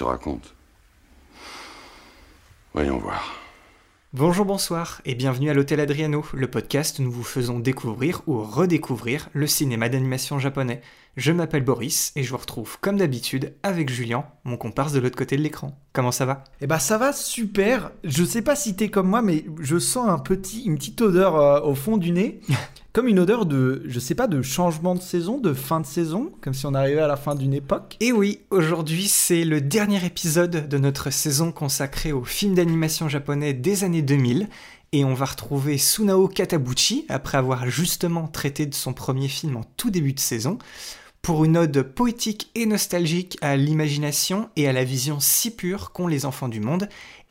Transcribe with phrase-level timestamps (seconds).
[0.00, 0.54] Te raconte.
[2.72, 3.34] Voyons voir.
[4.14, 8.42] Bonjour, bonsoir et bienvenue à l'Hôtel Adriano, le podcast où nous vous faisons découvrir ou
[8.42, 10.80] redécouvrir le cinéma d'animation japonais.
[11.18, 15.18] Je m'appelle Boris et je vous retrouve comme d'habitude avec Julien, mon comparse de l'autre
[15.18, 15.78] côté de l'écran.
[15.92, 16.44] Comment ça va?
[16.62, 17.92] Eh bah ça va super.
[18.02, 21.36] Je sais pas si t'es comme moi, mais je sens un petit, une petite odeur
[21.36, 22.40] euh, au fond du nez,
[22.92, 26.32] comme une odeur de, je sais pas, de changement de saison, de fin de saison,
[26.40, 27.96] comme si on arrivait à la fin d'une époque.
[28.00, 33.52] Et oui, aujourd'hui c'est le dernier épisode de notre saison consacrée aux films d'animation japonais
[33.52, 34.48] des années 2000.
[34.92, 39.64] Et on va retrouver Sunao Katabuchi, après avoir justement traité de son premier film en
[39.76, 40.58] tout début de saison,
[41.22, 46.08] pour une ode poétique et nostalgique à l'imagination et à la vision si pure qu'ont
[46.08, 46.88] les enfants du monde,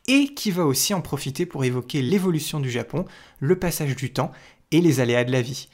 [0.08, 3.04] et qui va aussi en profiter pour évoquer l'évolution du Japon,
[3.40, 4.32] le passage du temps
[4.72, 5.68] et les aléas de la vie.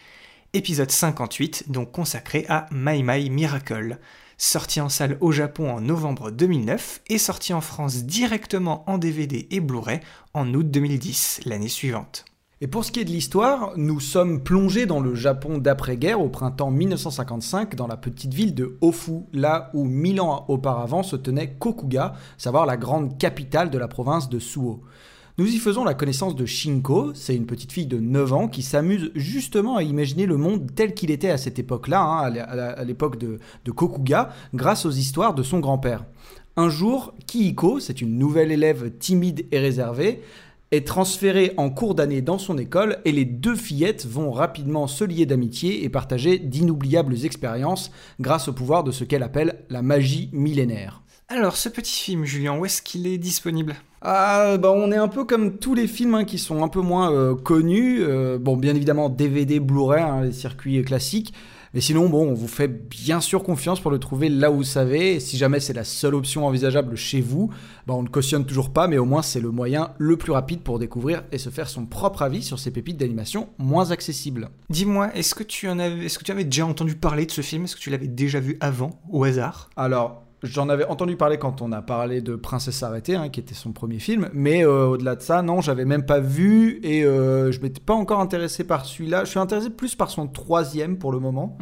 [0.53, 3.99] Épisode 58, donc consacré à My My Miracle.
[4.39, 9.49] Sorti en salle au Japon en novembre 2009 et sorti en France directement en DVD
[9.51, 10.01] et Blu-ray
[10.35, 12.25] en août 2010, l'année suivante.
[12.63, 16.31] Et pour ce qui est de l'histoire, nous sommes plongés dans le Japon d'après-guerre au
[16.31, 21.53] printemps 1955 dans la petite ville de Ofu, là où mille ans auparavant se tenait
[21.59, 24.83] Kokuga, savoir la grande capitale de la province de Suo.
[25.39, 28.63] Nous y faisons la connaissance de Shinko, c'est une petite fille de 9 ans qui
[28.63, 32.41] s'amuse justement à imaginer le monde tel qu'il était à cette époque-là, hein, à l'é-
[32.41, 36.07] à l'époque de, de Kokuga, grâce aux histoires de son grand-père.
[36.57, 40.23] Un jour, Kihiko, c'est une nouvelle élève timide et réservée,
[40.71, 45.05] est transférée en cours d'année dans son école et les deux fillettes vont rapidement se
[45.05, 50.31] lier d'amitié et partager d'inoubliables expériences grâce au pouvoir de ce qu'elle appelle la magie
[50.33, 51.03] millénaire.
[51.29, 53.75] Alors, ce petit film, Julien, où est-ce qu'il est disponible?
[54.01, 56.81] Ah, bah on est un peu comme tous les films hein, qui sont un peu
[56.81, 57.99] moins euh, connus.
[58.01, 61.35] Euh, bon, bien évidemment, DVD, Blu-ray, hein, les circuits classiques.
[61.75, 64.63] Mais sinon, bon, on vous fait bien sûr confiance pour le trouver là où vous
[64.63, 65.17] savez.
[65.17, 67.51] Et si jamais c'est la seule option envisageable chez vous,
[67.89, 70.61] bah on ne cautionne toujours pas, mais au moins c'est le moyen le plus rapide
[70.61, 74.49] pour découvrir et se faire son propre avis sur ces pépites d'animation moins accessibles.
[74.71, 77.41] Dis-moi, est-ce que tu en avais, est-ce que tu avais déjà entendu parler de ce
[77.41, 77.65] film?
[77.65, 79.69] Est-ce que tu l'avais déjà vu avant, au hasard?
[79.77, 83.55] Alors, j'en avais entendu parler quand on a parlé de Princesse arrêtée, hein, qui était
[83.55, 87.53] son premier film, mais euh, au-delà de ça, non, j'avais même pas vu et euh,
[87.53, 89.25] je m'étais pas encore intéressé par celui-là.
[89.25, 91.59] Je suis intéressé plus par son troisième pour le moment,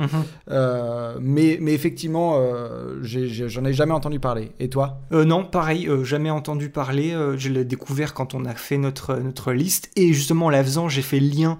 [0.50, 4.52] Euh, mais, mais effectivement, euh, j'en ai, jamais entendu parler.
[4.60, 5.00] Et toi?
[5.10, 7.16] Non, pareil, jamais entendu parler.
[7.36, 9.90] je l'ai découvert quand on a fait notre, notre liste.
[9.96, 11.58] Et justement, en la faisant, j'ai fait le lien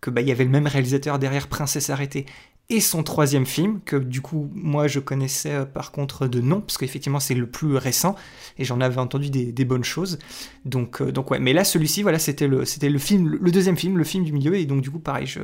[0.00, 2.26] que bah, il y avait le même réalisateur derrière Princesse arrêtée
[2.68, 6.60] et son troisième film, que du coup, moi, je connaissais euh, par contre de nom,
[6.60, 8.16] parce qu'effectivement, c'est le plus récent,
[8.58, 10.18] et j'en avais entendu des, des bonnes choses.
[10.64, 13.76] Donc, euh, donc ouais, mais là, celui-ci, voilà, c'était le, c'était le film, le deuxième
[13.76, 15.40] film, le film du milieu, et donc du coup, pareil, je,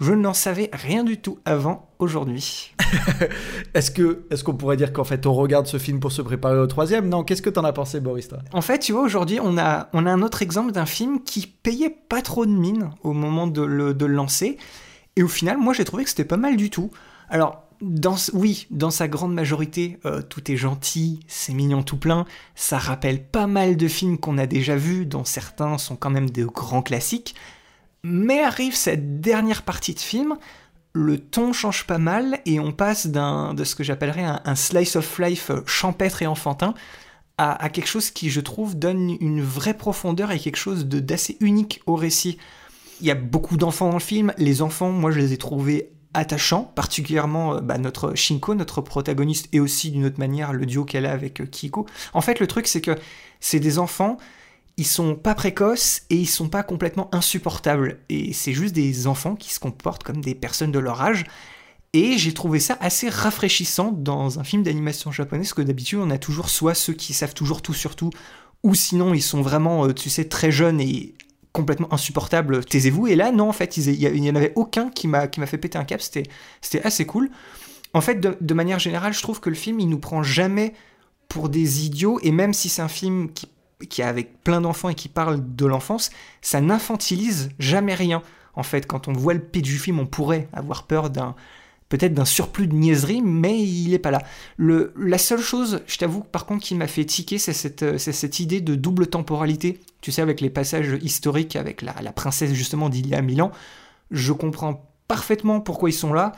[0.00, 2.74] je n'en savais rien du tout avant aujourd'hui.
[3.74, 6.58] Est-ce que est-ce qu'on pourrait dire qu'en fait on regarde ce film pour se préparer
[6.58, 7.08] au troisième?
[7.08, 8.38] Non, qu'est-ce que t'en as pensé, Boris toi?
[8.52, 11.46] En fait, tu vois, aujourd'hui, on a, on a un autre exemple d'un film qui
[11.46, 14.58] payait pas trop de mine au moment de le, de le lancer.
[15.16, 16.90] Et au final, moi, j'ai trouvé que c'était pas mal du tout.
[17.28, 17.64] Alors,
[18.32, 22.26] oui, dans sa grande majorité, euh, tout est gentil, c'est mignon tout plein.
[22.54, 26.30] Ça rappelle pas mal de films qu'on a déjà vus, dont certains sont quand même
[26.30, 27.34] de grands classiques.
[28.02, 30.36] Mais arrive cette dernière partie de film,
[30.92, 34.96] le ton change pas mal et on passe d'un, de ce que j'appellerais un, slice
[34.96, 36.74] of life euh, champêtre et enfantin
[37.38, 41.36] à, à quelque chose qui, je trouve, donne une vraie profondeur et quelque chose d'assez
[41.40, 42.38] unique au récit.
[43.00, 44.32] Il y a beaucoup d'enfants dans le film.
[44.36, 49.48] Les enfants, moi, je les ai trouvés attachants, particulièrement euh, bah, notre Shinko, notre protagoniste,
[49.52, 51.86] et aussi d'une autre manière le duo qu'elle a avec euh, Kiko.
[52.14, 52.96] En fait, le truc, c'est que
[53.38, 54.18] c'est des enfants,
[54.76, 57.98] ils sont pas précoces et ils sont pas complètement insupportables.
[58.08, 61.24] Et c'est juste des enfants qui se comportent comme des personnes de leur âge.
[61.92, 66.10] Et j'ai trouvé ça assez rafraîchissant dans un film d'animation japonaise, parce que d'habitude on
[66.10, 68.10] a toujours soit ceux qui savent toujours tout sur tout,
[68.62, 71.14] ou sinon ils sont vraiment, euh, tu sais, très jeunes et
[71.52, 73.06] complètement insupportables, taisez-vous.
[73.08, 75.28] Et là, non, en fait, il y a- il y en avait aucun qui m'a
[75.28, 76.24] fait péter un cap, c'était
[76.60, 77.30] c'était assez cool.
[77.92, 80.74] En fait, de, de manière générale, je trouve que le film, il nous prend jamais
[81.28, 83.48] pour des idiots, et même si c'est un film qui,
[83.88, 86.10] qui est avec plein d'enfants et qui parle de l'enfance,
[86.40, 88.22] ça n'infantilise jamais rien.
[88.54, 91.34] En fait, quand on voit le pitch du film, on pourrait avoir peur d'un
[91.90, 94.22] peut-être d'un surplus de niaiserie, mais il est pas là.
[94.56, 98.40] Le, la seule chose, je t'avoue, par contre, qui m'a fait tiquer, c'est cette, cette
[98.40, 99.80] idée de double temporalité.
[100.00, 103.42] Tu sais, avec les passages historiques, avec la, la princesse justement d'il y a mille
[103.42, 103.50] ans,
[104.10, 106.32] je comprends parfaitement pourquoi ils sont là,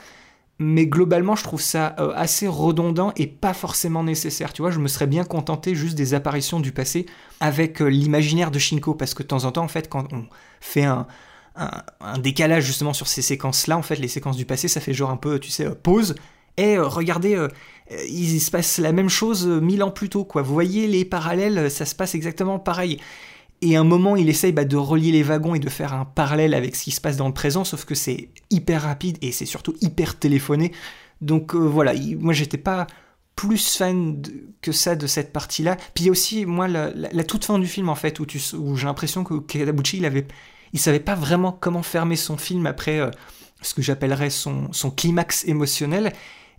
[0.58, 4.52] mais globalement, je trouve ça euh, assez redondant et pas forcément nécessaire.
[4.52, 7.06] Tu vois, je me serais bien contenté juste des apparitions du passé
[7.40, 10.24] avec euh, l'imaginaire de Shinko, parce que de temps en temps, en fait, quand on
[10.60, 11.06] fait un,
[11.56, 15.10] un, décalage justement sur ces séquences-là, en fait, les séquences du passé, ça fait genre
[15.10, 16.14] un peu, tu sais, euh, pause.
[16.58, 17.46] Et regardez,
[18.10, 20.42] il se passe la même chose mille ans plus tôt, quoi.
[20.42, 22.98] Vous voyez les parallèles, ça se passe exactement pareil.
[23.62, 26.04] Et à un moment, il essaye bah, de relier les wagons et de faire un
[26.04, 29.30] parallèle avec ce qui se passe dans le présent, sauf que c'est hyper rapide et
[29.30, 30.72] c'est surtout hyper téléphoné.
[31.20, 32.88] Donc euh, voilà, moi j'étais pas
[33.36, 34.20] plus fan
[34.60, 35.76] que ça de cette partie-là.
[35.94, 38.26] Puis il y a aussi, moi, la, toute fin du film, en fait, où,
[38.58, 40.26] où j'ai l'impression que Kadabuchi, il avait,
[40.72, 43.10] il savait pas vraiment comment fermer son film après euh,
[43.60, 46.12] ce que j'appellerais son, son climax émotionnel.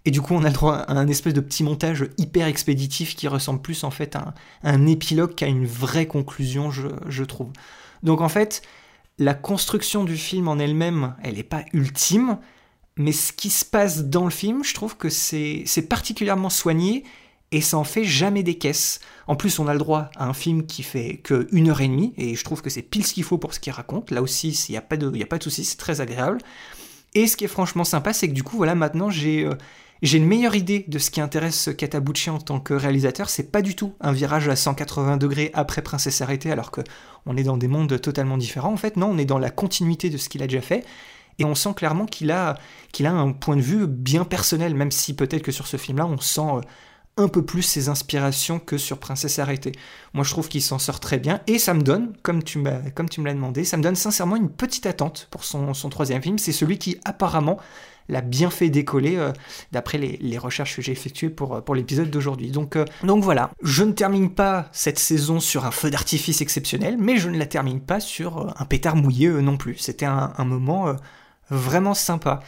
[0.06, 3.16] Et du coup, on a le droit à un espèce de petit montage hyper expéditif
[3.16, 4.34] qui ressemble plus en fait à
[4.64, 7.52] un, épilogue qu'à une vraie conclusion, je, trouve.
[8.04, 8.62] Donc en fait,
[9.18, 12.38] la construction du film en elle-même, elle n'est pas ultime,
[12.98, 17.06] mais ce qui se passe dans le film, je trouve que c'est particulièrement soigné
[17.54, 19.00] et ça en fait jamais des caisses.
[19.28, 21.88] En plus, on a le droit à un film qui fait que une heure et
[21.88, 24.12] demie, et je trouve que c'est pile ce qu'il faut pour ce qu'il raconte.
[24.12, 26.40] Là aussi, il n'y a pas de, y a de souci, c'est très agréable.
[27.14, 29.54] Et ce qui est franchement sympa, c'est que du coup, voilà, maintenant j'ai euh,
[30.02, 33.30] j'ai une meilleure idée de ce qui intéresse Katabuchi en tant que réalisateur.
[33.30, 36.82] C'est pas du tout un virage à 180 degrés après Princesse arrêtée, alors que
[37.26, 38.74] on est dans des mondes totalement différents.
[38.74, 40.84] En fait, non, on est dans la continuité de ce qu'il a déjà fait.
[41.40, 42.58] Et on sent clairement qu'il a,
[42.92, 46.06] qu'il a un point de vue bien personnel, même si peut-être que sur ce film-là,
[46.06, 46.62] on sent euh,
[47.18, 49.74] un peu plus ses inspirations que sur Princesse arrêtée.
[50.14, 52.64] Moi, je trouve qu'il s'en sort très bien, et ça me donne, comme tu,
[53.10, 56.40] tu me l'as demandé, ça me donne sincèrement une petite attente pour son, troisième film.
[56.40, 57.60] C'est celui qui, apparemment,
[58.10, 59.32] l'a bien fait décoller euh,
[59.72, 62.52] d'après les, recherches que j'ai effectuées pour, euh, l'épisode d'aujourd'hui.
[62.76, 67.18] Euh, donc voilà, je ne termine pas cette saison sur un feu d'artifice exceptionnel, mais
[67.18, 69.78] je ne la termine pas sur un pétard mouillé non plus.
[69.78, 70.96] C'était un, moment
[71.50, 72.42] vraiment sympa.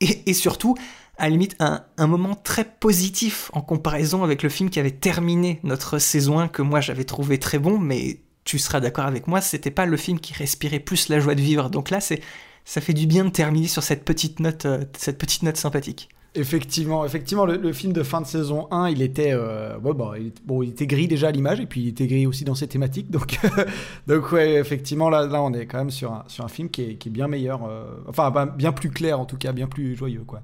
[0.00, 0.76] Et, surtout,
[1.20, 5.60] à la limite, un, moment très positif en comparaison avec le film qui avait terminé
[5.62, 9.42] notre saison 1, que moi j'avais trouvé très bon, mais tu seras d'accord avec moi,
[9.42, 11.68] c'était pas le film qui respirait plus la joie de vivre.
[11.68, 12.20] Donc là, c'est
[12.64, 16.08] ça fait du bien de terminer sur cette petite note, euh, cette petite note sympathique.
[16.36, 20.14] Effectivement, effectivement, le, film de fin de saison 1, il était, euh, bon,
[20.62, 23.10] il, était gris déjà à l'image, et puis il était gris aussi dans ses thématiques.
[23.10, 23.40] Donc,
[24.06, 26.82] donc ouais, effectivement, là, là, on est quand même sur un, sur un film qui
[26.82, 29.96] est, qui est bien meilleur, euh, enfin, bien plus clair en tout cas, bien plus
[29.96, 30.40] joyeux, quoi.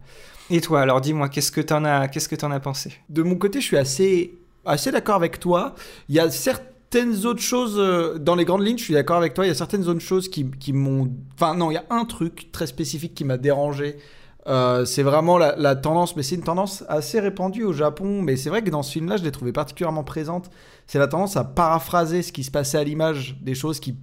[0.50, 2.92] Et toi, alors dis-moi, qu'est-ce que t'en as, qu'est-ce que en as pensé?
[3.08, 5.74] De mon côté, je suis assez, assez d'accord avec toi.
[6.08, 9.34] Il y a certaines autres choses, euh, dans les grandes lignes, je suis d'accord avec
[9.34, 11.10] toi, il y a certaines autres choses qui, qui m'ont...
[11.34, 13.96] Enfin non, il y a un truc très spécifique qui m'a dérangé.
[14.46, 18.48] Euh, c'est vraiment la, tendance, mais c'est une tendance assez répandue au Japon, mais c'est
[18.48, 20.50] vrai que dans ce film-là, je l'ai trouvé particulièrement présente.
[20.86, 23.96] C'est la tendance à paraphraser ce qui se passait à l'image, des choses qui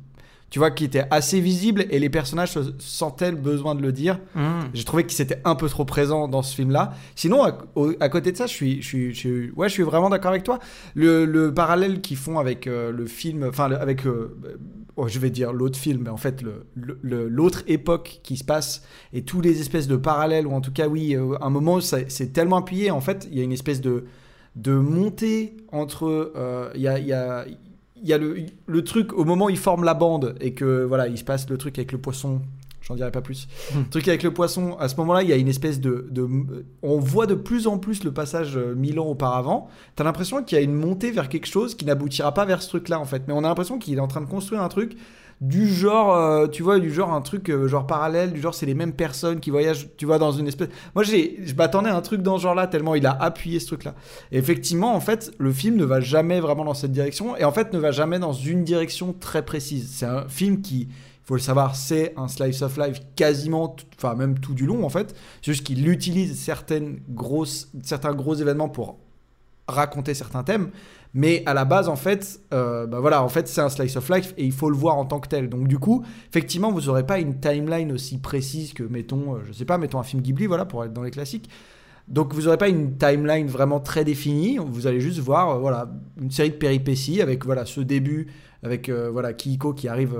[0.54, 3.92] tu vois, qui était assez visible et les personnages se sentaient le besoin de le
[3.92, 4.20] dire.
[4.36, 4.60] Hmm.
[4.76, 6.94] J'ai trouvé qu'il c'était un peu trop présent dans ce film-là.
[7.16, 10.44] Sinon, à, côté de ça, je suis, je suis, ouais, je suis vraiment d'accord avec
[10.44, 10.60] toi.
[10.94, 14.38] Le, parallèle qu'ils font avec euh, le film, enfin, avec, euh,
[14.96, 16.44] oh, je vais dire l'autre film, mais en fait,
[17.02, 20.88] l'autre époque qui se passe et tous les espèces de parallèles, ou en tout cas,
[20.88, 22.92] oui, euh, un moment, c'est tellement appuyé.
[22.92, 24.06] En fait, il y a une espèce de
[24.56, 26.32] de montée entre
[26.76, 27.44] il y a, y a
[28.04, 31.08] il y a le, truc au moment où il forme la bande et que voilà,
[31.08, 32.42] il se passe le truc avec le poisson.
[32.82, 33.48] J'en dirai pas plus.
[33.74, 33.80] Hmm.
[33.80, 36.06] Le truc avec le poisson, à ce moment-là, il y a une espèce de,
[36.82, 39.70] On voit de plus en plus le passage euh, mille ans auparavant.
[39.96, 42.68] T'as l'impression qu'il y a une montée vers quelque chose qui n'aboutira pas vers ce
[42.68, 43.24] truc-là, en fait.
[43.26, 44.98] Mais on a l'impression qu'il est en train de construire un truc
[45.44, 48.66] du genre, euh, tu vois, du genre un truc euh, genre parallèle, du genre c'est
[48.66, 50.70] les mêmes personnes qui voyagent, tu vois, dans une espèce.
[50.96, 53.68] Moi, j'ai, je m'attendais à un truc dans ce genre-là tellement il a appuyé ce
[53.68, 53.94] truc-là.
[54.32, 57.52] Et effectivement, en fait, le film ne va jamais vraiment dans cette direction et en
[57.52, 59.92] fait ne va jamais dans une direction très précise.
[59.94, 64.16] C'est un film qui, il faut le savoir, c'est un slice of life quasiment, enfin
[64.16, 65.14] même tout du long en fait.
[65.42, 68.98] C'est juste qu'il utilise certaines grosses, certains gros événements pour
[69.68, 70.70] raconter certains thèmes.
[71.14, 74.10] Mais à la base, en fait, euh, bah voilà, en fait, c'est un slice of
[74.10, 75.48] life et il faut le voir en tant que tel.
[75.48, 79.54] Donc du coup, effectivement, vous n'aurez pas une timeline aussi précise que, mettons, euh, je
[79.54, 81.50] sais pas, mettons un film Ghibli, voilà, pour être dans les classiques.
[82.08, 84.58] Donc vous n'aurez pas une timeline vraiment très définie.
[84.58, 85.88] Vous allez juste voir, euh, voilà,
[86.20, 88.28] une série de péripéties avec voilà ce début,
[88.64, 90.18] avec voilà Kihiko qui arrive,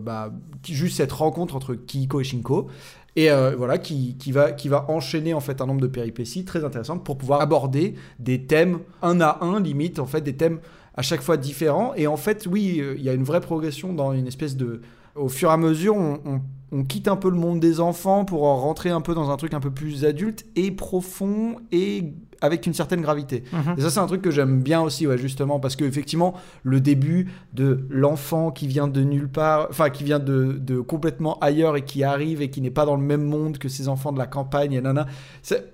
[0.00, 0.32] bah,
[0.64, 2.68] juste cette rencontre entre Kihiko et Shinko,
[3.16, 6.64] et euh, voilà qui, va, qui va enchaîner en fait un nombre de péripéties très
[6.64, 10.60] intéressantes pour pouvoir aborder des thèmes un à un limite en fait des thèmes
[10.94, 11.94] à chaque fois différents.
[11.94, 14.82] Et en fait oui euh, il y a une vraie progression dans une espèce de
[15.16, 16.40] Au fur et à mesure, on, on-
[16.72, 19.36] on quitte un peu le monde des enfants pour en rentrer un peu dans un
[19.36, 23.44] truc un peu plus adulte et profond et avec une certaine gravité.
[23.52, 23.76] Mhm.
[23.78, 26.80] Et ça, c'est un truc que j'aime bien aussi, ouais, justement, parce que effectivement, le
[26.80, 31.76] début de l'enfant qui vient de nulle part, enfin, qui vient de, de complètement ailleurs
[31.76, 34.18] et qui arrive et qui n'est pas dans le même monde que ses enfants de
[34.18, 35.06] la campagne, et nana,
[35.42, 35.72] c'est-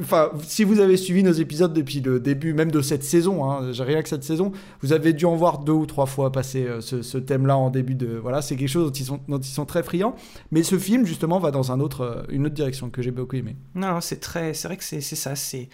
[0.00, 3.72] Enfin, si vous avez suivi nos épisodes depuis le début, même de cette saison, hein,
[3.78, 6.80] rien que cette saison, vous avez dû en voir deux ou trois fois passer euh,
[6.80, 8.16] ce, thème-là en début de.
[8.16, 10.16] Voilà, c'est quelque chose dont ils, sont, dont ils sont très friands.
[10.50, 13.36] Mais ce film, justement, va dans un autre, euh, une autre direction que j'ai beaucoup
[13.36, 13.54] aimé.
[13.74, 15.36] Non, c'est très, c'est vrai que c'est ça.
[15.36, 15.68] C'est,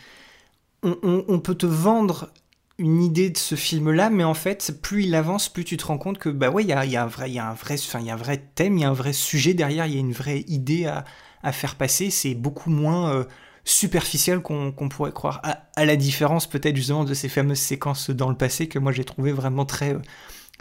[0.82, 2.32] on, peut te vendre
[2.78, 5.98] une idée de ce film-là, mais en fait, plus il avance, plus tu te rends
[5.98, 8.78] compte que bah ouais, y a, un vrai, y enfin, y a un vrai thème,
[8.78, 11.04] il y a un vrai sujet derrière, il y a une vraie idée à,
[11.42, 12.10] à faire passer.
[12.10, 13.24] C'est beaucoup moins euh,
[13.68, 15.42] superficiel qu'on pourrait croire.
[15.76, 19.04] À, la différence peut-être justement de ces fameuses séquences dans le passé que moi j'ai
[19.04, 19.96] trouvé vraiment très,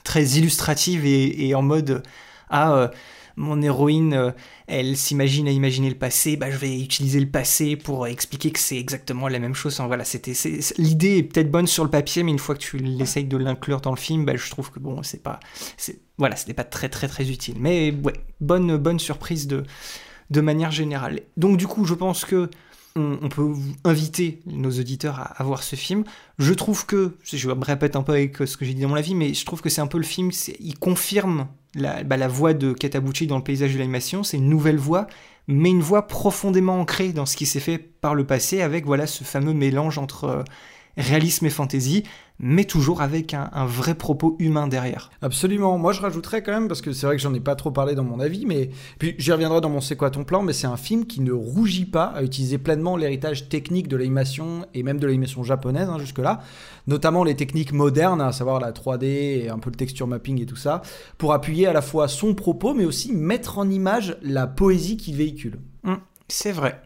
[0.03, 2.03] très illustratives et, en mode
[2.49, 2.87] ah euh,
[3.37, 4.31] mon héroïne, euh,
[4.65, 8.59] elle s'imagine à imaginer le passé, bah, je vais utiliser le passé pour expliquer que
[8.59, 9.79] c'est exactement la même chose.
[9.85, 10.33] Voilà, c'était,
[10.77, 13.79] l'idée est peut-être bonne sur le papier, mais une fois que tu l'essayes de l'inclure
[13.79, 15.39] dans le film, bah, je trouve que bon, c'est pas,
[16.17, 17.57] voilà, ce n'est pas très très très utile.
[17.59, 19.63] Mais ouais, bonne bonne surprise de
[20.29, 21.21] de manière générale.
[21.37, 22.49] Donc du coup, je pense que
[22.97, 26.03] on, peut inviter nos auditeurs à, voir ce film.
[26.39, 28.95] Je trouve que, je me répète un peu avec ce que j'ai dit dans mon
[28.95, 32.27] avis, mais je trouve que c'est un peu le film, il confirme la, bah, la
[32.27, 35.07] voix de Katabuchi dans le paysage de l'animation, c'est une nouvelle voix,
[35.47, 39.07] mais une voix profondément ancrée dans ce qui s'est fait par le passé, avec voilà
[39.07, 40.43] ce fameux mélange entre euh,
[40.97, 42.03] réalisme et fantaisie,
[42.39, 45.09] mais toujours avec un, un vrai propos humain derrière.
[45.21, 45.77] Absolument.
[45.77, 47.95] Moi, je rajouterais quand même, parce que c'est vrai que j'en ai pas trop parlé
[47.95, 50.67] dans mon avis, mais puis j'y reviendrai dans mon C'est quoi ton plan, mais c'est
[50.67, 54.99] un film qui ne rougit pas à utiliser pleinement l'héritage technique de l'animation et même
[54.99, 56.41] de l'animation japonaise hein, jusque-là,
[56.85, 60.45] notamment les techniques modernes, à savoir la 3D et un peu le texture mapping et
[60.45, 60.81] tout ça,
[61.17, 65.15] pour appuyer à la fois son propos, mais aussi mettre en image la poésie qu'il
[65.15, 65.59] véhicule.
[65.83, 66.81] Hum, c'est vrai.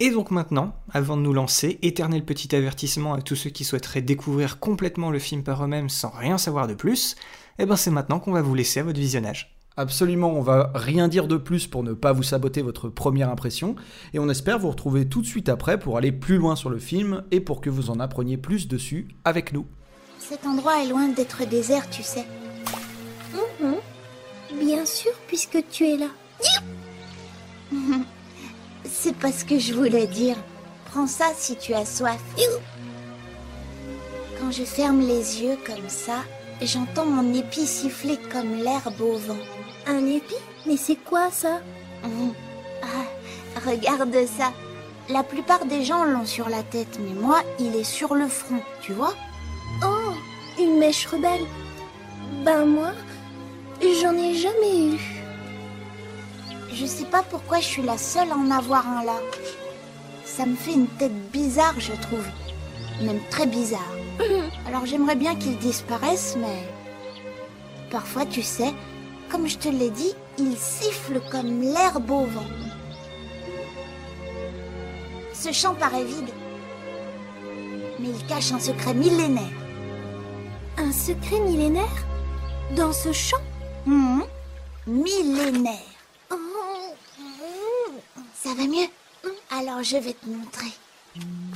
[0.00, 4.02] Et donc maintenant, avant de nous lancer, éternel petit avertissement à tous ceux qui souhaiteraient
[4.02, 7.14] découvrir complètement le film par eux-mêmes sans rien savoir de plus,
[7.60, 9.56] eh ben c'est maintenant qu'on va vous laisser à votre visionnage.
[9.76, 13.76] Absolument, on va rien dire de plus pour ne pas vous saboter votre première impression,
[14.12, 16.78] et on espère vous retrouver tout de suite après pour aller plus loin sur le
[16.78, 19.66] film et pour que vous en appreniez plus dessus avec nous.
[20.18, 22.24] Cet endroit est loin d'être désert, tu sais.
[24.58, 26.08] Bien sûr, puisque tu es là.
[28.96, 30.36] C'est pas ce que je voulais dire.
[30.86, 32.20] Prends ça si tu as soif.
[34.38, 36.24] Quand je ferme les yeux comme ça,
[36.62, 39.36] j'entends mon épi siffler comme l'herbe au vent.
[39.88, 40.36] Un épi?
[40.64, 41.60] Mais c'est quoi ça?
[42.04, 42.32] Mhm.
[42.82, 44.52] Ah, regarde ça.
[45.10, 48.62] La plupart des gens l'ont sur la tête, mais moi, il est sur le front,
[48.80, 49.14] tu vois?
[49.82, 50.12] Oh,
[50.58, 51.44] une mèche rebelle.
[52.44, 52.92] Ben moi,
[53.82, 55.13] j'en ai jamais eu.
[56.74, 59.14] Je sais pas pourquoi je suis la seule à en avoir un là.
[60.24, 62.26] Ça me fait une tête bizarre, je trouve.
[63.00, 63.94] Même très bizarre.
[64.66, 66.68] Alors j'aimerais bien qu'il disparaisse, mais...
[67.92, 68.74] Parfois, tu sais,
[69.30, 72.50] comme je te l'ai dit, il siffle comme l'herbe au vent.
[75.32, 76.30] Ce chant paraît vide.
[78.00, 79.44] Mais il cache un secret millénaire.
[80.76, 82.04] Un secret millénaire?
[82.74, 83.38] Dans ce champ?
[83.86, 84.24] Mhm.
[84.88, 85.93] Millénaire.
[88.44, 88.88] Ça va mieux
[89.50, 90.70] Alors je vais te montrer.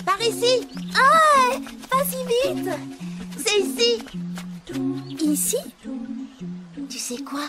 [0.07, 0.67] Par ici
[0.97, 1.51] Ah
[1.91, 2.71] Pas si vite.
[3.37, 4.03] C'est ici.
[5.21, 5.59] Ici?
[6.89, 7.43] Tu sais quoi?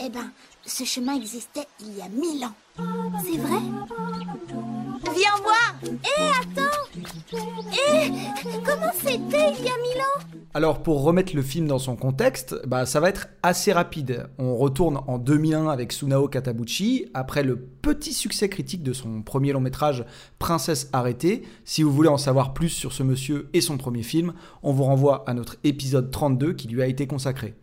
[0.00, 0.28] Eh ben,
[0.66, 2.54] ce chemin existait il y a mille ans.
[3.22, 3.60] C'est vrai?
[5.14, 6.98] Viens voir Hé, attends
[7.72, 8.10] Hé
[8.64, 10.38] Comment c'était il y a mille ans?
[10.54, 14.28] Alors pour remettre le film dans son contexte, bah ça va être assez rapide.
[14.38, 19.52] On retourne en 2001 avec Sunao Katabuchi après le petit succès critique de son premier
[19.52, 20.04] long métrage
[20.38, 21.42] Princesse arrêtée.
[21.64, 24.84] Si vous voulez en savoir plus sur ce monsieur et son premier film, on vous
[24.84, 27.54] renvoie à notre épisode 32 qui lui a été consacré.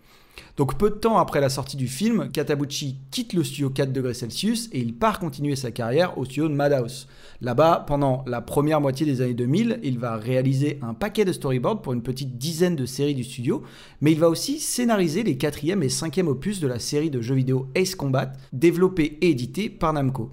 [0.61, 4.13] Donc peu de temps après la sortie du film, Katabuchi quitte le studio 4 degrés
[4.13, 7.07] et il part continuer sa carrière au studio de Madhouse.
[7.41, 11.81] Là-bas, pendant la première moitié des années 2000, il va réaliser un paquet de storyboards
[11.81, 13.63] pour une petite dizaine de séries du studio,
[14.01, 17.33] mais il va aussi scénariser les quatrième et cinquième opus de la série de jeux
[17.33, 20.29] vidéo Ace Combat, développée et éditée par Namco.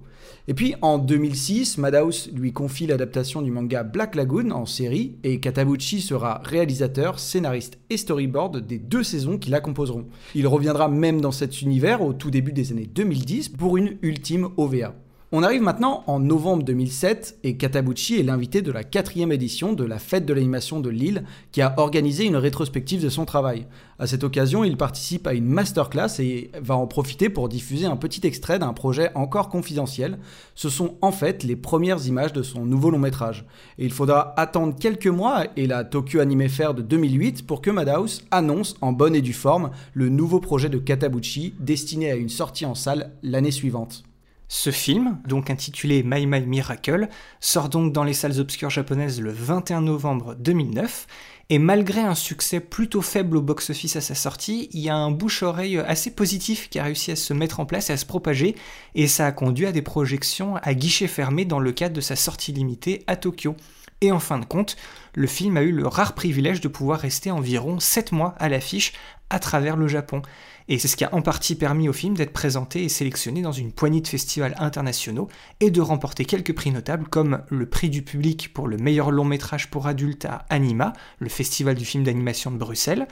[0.51, 5.41] Et puis en 2006, Madhouse lui confie l'adaptation du manga Black Lagoon en série et
[5.41, 10.07] Katabuchi sera réalisateur, scénariste et storyboard des deux saisons qui la composeront.
[10.35, 14.49] Il reviendra même dans cet univers au tout début des années 2010 pour une ultime
[14.57, 14.95] OVA.
[15.31, 19.85] On arrive maintenant en novembre 2007 et Katabuchi est l'invité de la quatrième édition de
[19.85, 23.67] la Fête de l'animation de Lille qui a organisé une rétrospective de son travail.
[23.99, 27.97] À cette occasion, il participe à une masterclass et va en profiter pour diffuser un
[27.97, 30.19] petit extrait d'un projet encore confidentiel.
[30.55, 33.45] Ce sont en fait les premières images de son nouveau long métrage.
[33.77, 37.71] Et il faudra attendre quelques mois et la Tokyo Anime Fair de 2008 pour que
[37.71, 42.31] Madhouse annonce en bonne et due forme le nouveau projet de Katabuchi destiné à une
[42.31, 44.05] sortie en salle l'année suivante.
[44.51, 49.31] Ce film, donc intitulé My My Miracle, sort donc dans les salles obscures japonaises le
[49.31, 51.07] 21 novembre 2009,
[51.51, 55.11] et malgré un succès plutôt faible au box-office à sa sortie, il y a un
[55.11, 58.57] bouche-oreille assez positif qui a réussi à se mettre en place et à se propager,
[58.95, 62.17] et ça a conduit à des projections à guichet fermé dans le cadre de sa
[62.17, 63.55] sortie limitée à Tokyo.
[64.01, 64.77] Et en fin de compte,
[65.15, 68.93] le film a eu le rare privilège de pouvoir rester environ 7 mois à l'affiche
[69.29, 70.23] à travers le Japon.
[70.71, 73.53] Et c'est ce qui a en partie permis au film d'être présenté et sélectionné dans
[73.53, 75.29] une poignée de festivals internationaux
[75.61, 79.25] et de remporter quelques prix notables comme le prix du public pour le meilleur long
[79.25, 83.09] métrage pour adultes à Anima, le festival du film d'animation de Bruxelles,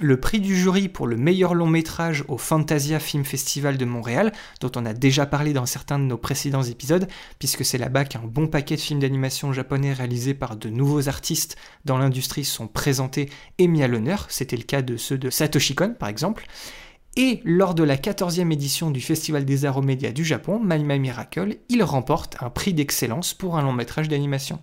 [0.00, 4.32] le prix du jury pour le meilleur long métrage au Fantasia Film Festival de Montréal,
[4.60, 8.20] dont on a déjà parlé dans certains de nos précédents épisodes, puisque c'est là-bas qu'un
[8.20, 13.28] bon paquet de films d'animation japonais réalisés par de nouveaux artistes dans l'industrie sont présentés
[13.58, 14.26] et mis à l'honneur.
[14.28, 16.46] C'était le cas de ceux de Satoshi Kon, par exemple.
[17.20, 21.00] Et lors de la 14e édition du Festival des Arts aux médias du Japon, My
[21.00, 24.60] Miracle, il remporte un prix d'excellence pour un long métrage d'animation.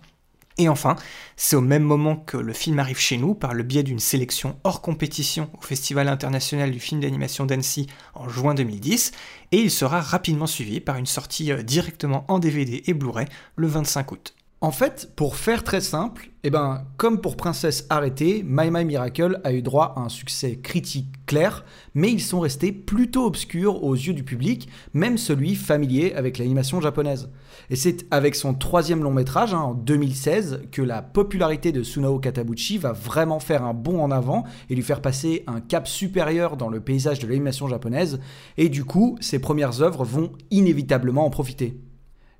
[0.56, 0.96] Et enfin,
[1.36, 4.58] c'est au même moment que le film arrive chez nous par le biais d'une sélection
[4.64, 9.12] hors compétition au Festival international du film d'animation d'Annecy en juin 2010,
[9.52, 13.66] et il sera rapidement suivi par une sortie euh, directement en DVD et Blu-ray le
[13.66, 14.35] 25 août.
[14.62, 19.38] En fait, pour faire très simple, eh ben, comme pour Princesse Arrêtée, My My Miracle
[19.44, 23.92] a eu droit à un succès critique clair, mais ils sont restés plutôt obscurs aux
[23.92, 27.28] yeux du public, même celui familier avec l'animation japonaise.
[27.68, 32.18] Et c'est avec son troisième long métrage, hein, en 2016, que la popularité de Sunao
[32.18, 36.56] Katabuchi va vraiment faire un bond en avant et lui faire passer un cap supérieur
[36.56, 38.20] dans le paysage de l'animation japonaise,
[38.56, 41.76] et du coup, ses premières œuvres vont inévitablement en profiter.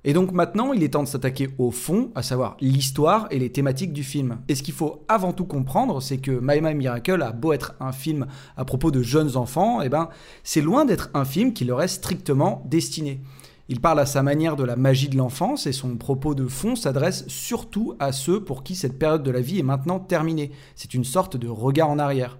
[0.03, 3.51] Et donc maintenant, il est temps de s'attaquer au fond, à savoir l'histoire et les
[3.51, 4.37] thématiques du film.
[4.47, 7.75] Et ce qu'il faut avant tout comprendre, c'est que My My Miracle a beau être
[7.79, 10.09] un film à propos de jeunes enfants, eh ben
[10.43, 13.21] c'est loin d'être un film qui leur est strictement destiné.
[13.69, 16.77] Il parle à sa manière de la magie de l'enfance et son propos de fond
[16.77, 20.51] s'adresse surtout à ceux pour qui cette période de la vie est maintenant terminée.
[20.75, 22.37] C'est une sorte de regard en arrière.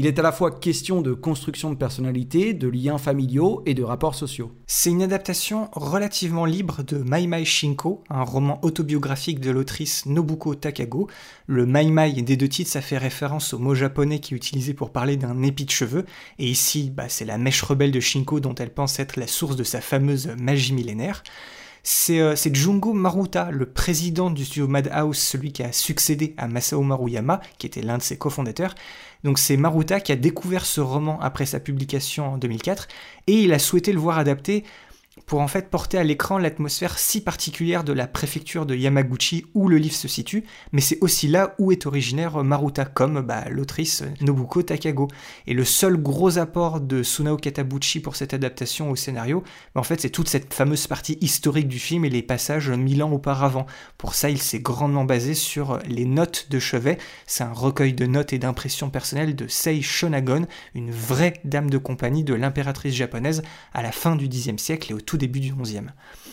[0.00, 3.82] Il est à la fois question de construction de personnalité, de liens familiaux et de
[3.82, 4.50] rapports sociaux.
[4.66, 10.54] C'est une adaptation relativement libre de Mai Mai Shinko, un roman autobiographique de l'autrice Nobuko
[10.54, 11.10] Takago.
[11.46, 14.72] Le Mai Mai des deux titres, ça fait référence au mot japonais qui est utilisé
[14.72, 16.06] pour parler d'un épi de cheveux.
[16.38, 19.56] Et ici, bah, c'est la mèche rebelle de Shinko dont elle pense être la source
[19.56, 21.22] de sa fameuse magie millénaire.
[22.10, 26.82] Euh, c'est Jungo Maruta, le président du studio Madhouse, celui qui a succédé à Masao
[26.82, 28.74] Maruyama, qui était l'un de ses cofondateurs.
[29.24, 32.88] Donc c'est Maruta qui a découvert ce roman après sa publication en 2004
[33.26, 34.64] et il a souhaité le voir adapté
[35.30, 39.68] pour en fait porter à l'écran l'atmosphère si particulière de la préfecture de Yamaguchi où
[39.68, 44.02] le livre se situe, mais c'est aussi là où est originaire Maruta, comme bah, l'autrice
[44.22, 45.06] Nobuko Takago.
[45.46, 49.84] Et le seul gros apport de Sunao Katabuchi pour cette adaptation au scénario, bah, en
[49.84, 53.66] fait c'est toute cette fameuse partie historique du film et les passages mille ans auparavant.
[53.98, 58.06] Pour ça, il s'est grandement basé sur les notes de chevet, c'est un recueil de
[58.06, 63.42] notes et d'impressions personnelles de Sei Shonagon, une vraie dame de compagnie de l'impératrice japonaise
[63.72, 65.86] à la fin du Xe siècle et au tout début du XIe.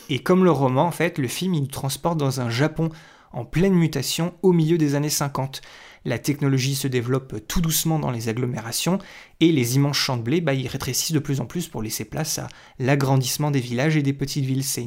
[0.08, 2.90] Et comme le roman, en fait, le film il nous transporte dans un Japon
[3.32, 5.60] en pleine mutation au milieu des années 50.
[6.04, 8.98] La technologie se développe tout doucement dans les agglomérations
[9.40, 12.04] et les immenses champs de blé bah, ils rétrécissent de plus en plus pour laisser
[12.04, 12.48] place à
[12.78, 14.64] l'agrandissement des villages et des petites villes.
[14.64, 14.82] C'est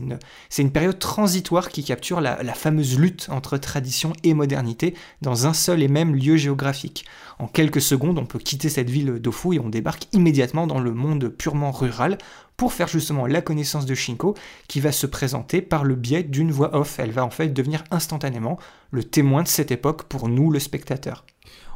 [0.62, 5.54] une, période transitoire qui capture la, la fameuse lutte entre tradition et modernité dans un
[5.54, 7.06] seul et même lieu géographique.
[7.40, 10.94] En quelques secondes, on peut quitter cette ville d'Ofu et on débarque immédiatement dans le
[10.94, 12.18] monde purement rural
[12.62, 14.36] pour faire justement la connaissance de Shinko,
[14.68, 17.00] qui va se présenter par le biais d'une voix off.
[17.00, 18.60] Elle va en fait devenir instantanément
[18.92, 21.26] le témoin de cette époque pour nous, le spectateur.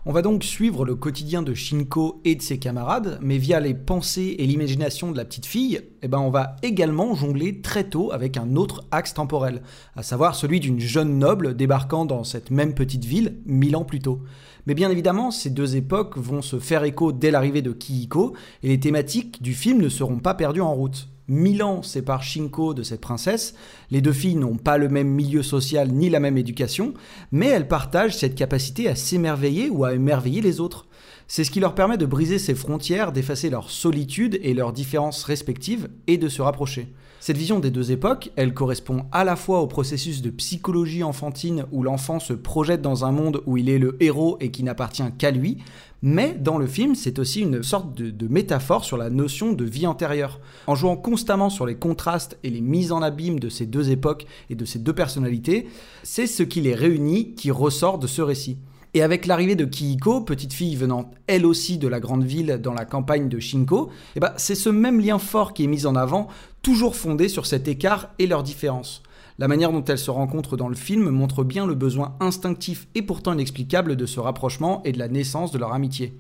[0.06, 3.74] On va donc suivre le quotidien de Shinko et de ses camarades, mais via les
[3.74, 8.12] pensées et l'imagination de la petite fille, eh ben on va également jongler très tôt
[8.12, 9.64] avec un autre axe temporel,
[9.96, 14.02] à savoir celui d'une jeune noble débarquant dans cette même petite ville mille ans plus
[14.02, 14.22] tôt.
[14.66, 18.70] Mais bien évidemment, ces deux époques vont se faire écho dès l'arrivée de Kihiko, et
[18.70, 21.08] les thématiques du film ne seront pas perdues en route.
[21.28, 23.56] Mille ans séparent Shinko de cette princesse,
[23.90, 26.94] les deux filles n'ont pas le même milieu social ni la même éducation,
[27.32, 30.86] mais elles partagent cette capacité à s'émerveiller ou à émerveiller les autres.
[31.28, 35.24] C'est ce qui leur permet de briser ces frontières, d'effacer leur solitude et leurs différences
[35.24, 36.94] respectives et de se rapprocher.
[37.26, 41.66] Cette vision des deux époques, elle correspond à la fois au processus de psychologie enfantine
[41.72, 45.12] où l'enfant se projette dans un monde où il est le héros et qui n'appartient
[45.18, 45.58] qu'à lui,
[46.04, 49.88] mais dans le film, c'est aussi une sorte de, métaphore sur la notion de vie
[49.88, 50.40] antérieure.
[50.68, 54.28] En jouant constamment sur les contrastes et les mises en abîme de ces deux époques
[54.52, 55.68] et de ces deux personnalités,
[56.04, 58.60] c'est ce qui les réunit qui ressort de ce récit.
[58.96, 62.72] Et avec l'arrivée de Kihiko, petite fille venant elle aussi de la grande ville dans
[62.72, 65.98] la campagne de Shinko, eh ben, c'est ce même lien fort qui est mis en
[65.98, 66.30] avant,
[66.62, 69.04] toujours fondé sur cet écart et leurs différences.
[69.38, 73.02] La manière dont elles se rencontrent dans le film montre bien le besoin instinctif et
[73.02, 76.18] pourtant inexplicable de ce rapprochement et de la naissance de leur amitié.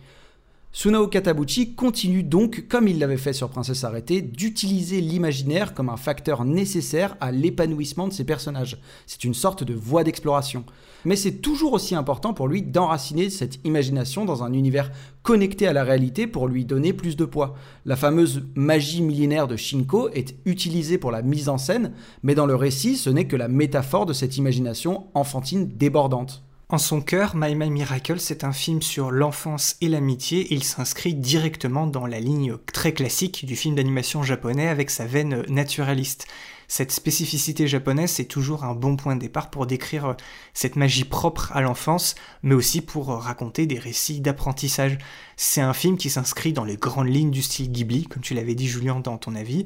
[0.78, 5.96] Sunao Katabuchi continue donc, comme il l'avait fait sur Princesse Arrêtée, d'utiliser l'imaginaire comme un
[5.96, 8.78] facteur nécessaire à l'épanouissement de ses personnages.
[9.08, 10.66] C'est une sorte de voie d'exploration.
[11.06, 14.92] Mais c'est toujours aussi important pour lui d'enraciner cette imagination dans un univers
[15.24, 17.56] connecté à la réalité pour lui donner plus de poids.
[17.86, 22.48] La fameuse magie millénaire de Shinko est utilisée pour la mise en scène, mais dans
[22.48, 26.44] le récit, ce n'est que la métaphore de cette imagination enfantine débordante.
[26.76, 31.14] En son cœur, My My Miracle, c'est un film sur l'enfance et l'amitié il s'inscrit
[31.14, 36.28] directement dans la ligne très classique du film d'animation japonais avec sa veine naturaliste.
[36.68, 40.18] Cette spécificité japonaise, c'est toujours un bon point de départ pour décrire
[40.54, 44.98] cette magie propre à l'enfance, mais aussi pour raconter des récits d'apprentissage.
[45.38, 48.54] C'est un film qui s'inscrit dans les grandes lignes du style Ghibli, comme tu l'avais
[48.54, 49.66] dit Julien dans ton avis,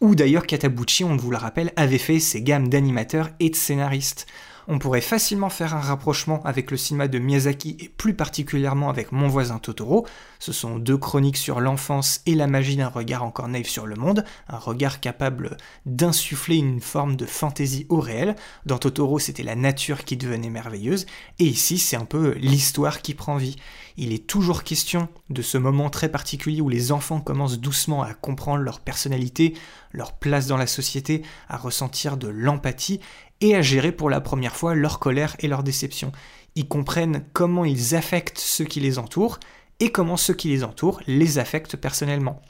[0.00, 4.26] où d'ailleurs Katabuchi, on vous le rappelle, avait fait ses gammes d'animateurs et de scénaristes
[4.68, 9.12] on pourrait facilement faire un rapprochement avec le cinéma de Miyazaki et plus particulièrement avec
[9.12, 10.06] Mon voisin Totoro.
[10.38, 13.96] Ce sont deux chroniques sur l'enfance et la magie d'un regard encore naïf sur le
[13.96, 18.36] monde, un regard capable d'insuffler une forme de fantaisie au réel.
[18.66, 21.06] Dans Totoro, c'était la nature qui devenait merveilleuse,
[21.38, 23.56] et ici, c'est un peu l'histoire qui prend vie.
[23.96, 28.12] Il est toujours question de ce moment très particulier où les enfants commencent doucement à
[28.12, 29.54] comprendre leur personnalité,
[29.92, 32.98] leur place dans la société, à ressentir de l'empathie,
[33.40, 36.12] et à gérer pour la première fois leur colère et leur déception.
[36.54, 39.40] Ils comprennent comment ils affectent ceux qui les entourent
[39.80, 42.40] et comment ceux qui les entourent les affectent personnellement.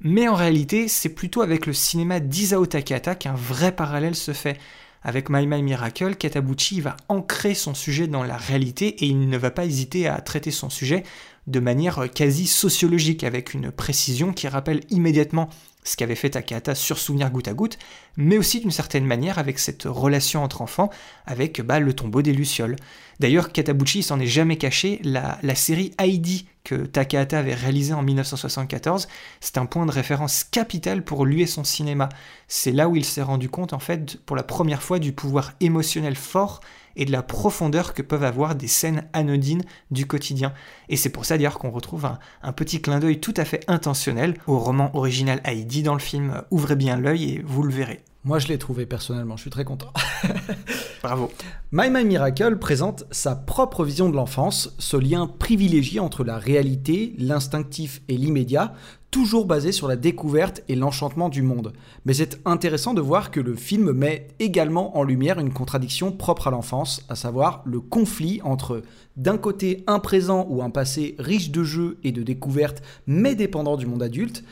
[0.00, 4.58] Mais en réalité, c'est plutôt avec le cinéma d'Isao Takahata qu'un vrai parallèle se fait.
[5.02, 9.38] Avec My My Miracle, Katabuchi va ancrer son sujet dans la réalité et il ne
[9.38, 11.04] va pas hésiter à traiter son sujet
[11.46, 15.48] de manière quasi sociologique, avec une précision qui rappelle immédiatement
[15.84, 17.78] ce qu'avait fait Takahata sur Souvenir goutte à goutte,
[18.16, 20.90] mais aussi d'une certaine manière avec cette relation entre enfants,
[21.26, 22.76] avec bah, le tombeau des Lucioles.
[23.18, 28.02] D'ailleurs, Katabuchi s'en est jamais caché, la, la série Heidi que Takahata avait réalisée en
[28.02, 29.08] 1974,
[29.40, 32.08] c'est un point de référence capital pour lui et son cinéma.
[32.48, 35.52] C'est là où il s'est rendu compte, en fait, pour la première fois, du pouvoir
[35.60, 36.60] émotionnel fort
[36.96, 40.52] et de la profondeur que peuvent avoir des scènes anodines du quotidien.
[40.88, 42.06] Et c'est pour ça d'ailleurs qu'on retrouve
[42.42, 46.42] un, petit clin d'œil tout à fait intentionnel au roman original Heidi dans le film
[46.50, 48.02] Ouvrez bien l'œil et vous le verrez.
[48.22, 49.90] Moi, je l'ai trouvé personnellement, je suis très content.
[51.02, 51.30] Bravo.
[51.72, 57.14] My My Miracle présente sa propre vision de l'enfance, ce lien privilégié entre la réalité,
[57.16, 58.74] l'instinctif et l'immédiat,
[59.10, 61.72] toujours basé sur la découverte et l'enchantement du monde.
[62.04, 66.48] Mais c'est intéressant de voir que le film met également en lumière une contradiction propre
[66.48, 68.82] à l'enfance, à savoir le conflit entre
[69.16, 73.76] d'un côté un présent ou un passé riche de jeux et de découvertes mais dépendant
[73.76, 74.44] du monde adulte,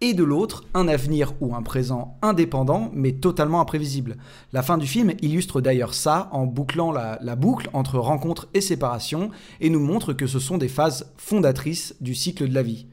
[0.00, 4.16] et de l'autre, un avenir ou un présent indépendant mais totalement imprévisible.
[4.52, 9.30] La fin du film illustre d'ailleurs ça en bouclant la, boucle entre rencontre et séparation
[9.60, 12.86] et nous montre que ce sont des phases fondatrices du cycle de la vie.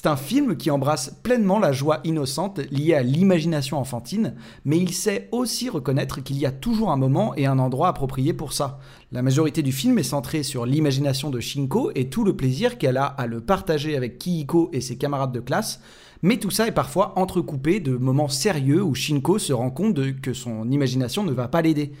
[0.00, 4.92] C'est un film qui embrasse pleinement la joie innocente liée à l'imagination enfantine, mais il
[4.92, 8.78] sait aussi reconnaître qu'il y a toujours un moment et un endroit approprié pour ça.
[9.10, 12.96] La majorité du film est centrée sur l'imagination de Shinko et tout le plaisir qu'elle
[12.96, 15.80] a à le partager avec Kihiko et ses camarades de classe,
[16.22, 20.32] mais tout ça est parfois entrecoupé de moments sérieux où Shinko se rend compte que
[20.32, 21.92] son imagination ne va pas l'aider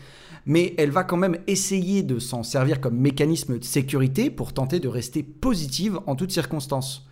[0.48, 4.80] mais elle va quand même essayer de s'en servir comme mécanisme de sécurité pour tenter
[4.80, 7.06] de rester positive en toutes circonstances.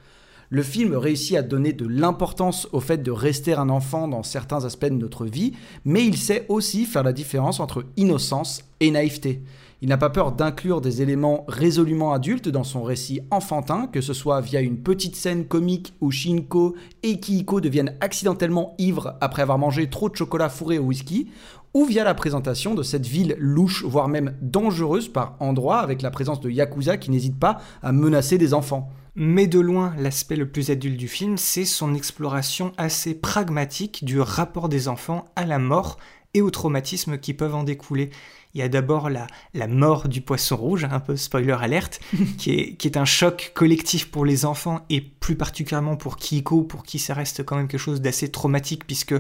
[0.49, 4.65] Le film réussit à donner de l'importance au fait de rester un enfant dans certains
[4.65, 5.53] aspects de notre vie,
[5.85, 9.43] mais il sait aussi faire la différence entre innocence et naïveté.
[9.83, 14.15] Il n'a pas peur d'inclure des éléments résolument adultes dans son récit enfantin, que ce
[14.15, 19.59] soit via une petite scène comique où Shinko et Kihiko deviennent accidentellement ivres après avoir
[19.59, 21.29] mangé trop de chocolat fourré au whisky,
[21.75, 26.11] ou via la présentation de cette ville louche, voire même dangereuse par endroits, avec la
[26.11, 28.91] présence de Yakuza qui n'hésite pas à menacer des enfants.
[29.15, 34.21] Mais de loin, l'aspect le plus adulte du film, c'est son exploration assez pragmatique du
[34.21, 35.99] rapport des enfants à la mort
[36.33, 38.11] et aux traumatismes qui peuvent en découler.
[38.57, 42.01] Il y a d'abord la, la mort du poisson rouge, un peu spoiler alerte,
[42.39, 46.63] qui est, qui est un choc collectif pour les enfants et plus particulièrement pour Kiko,
[46.63, 49.15] pour qui ça reste quand même quelque chose d'assez traumatique puisque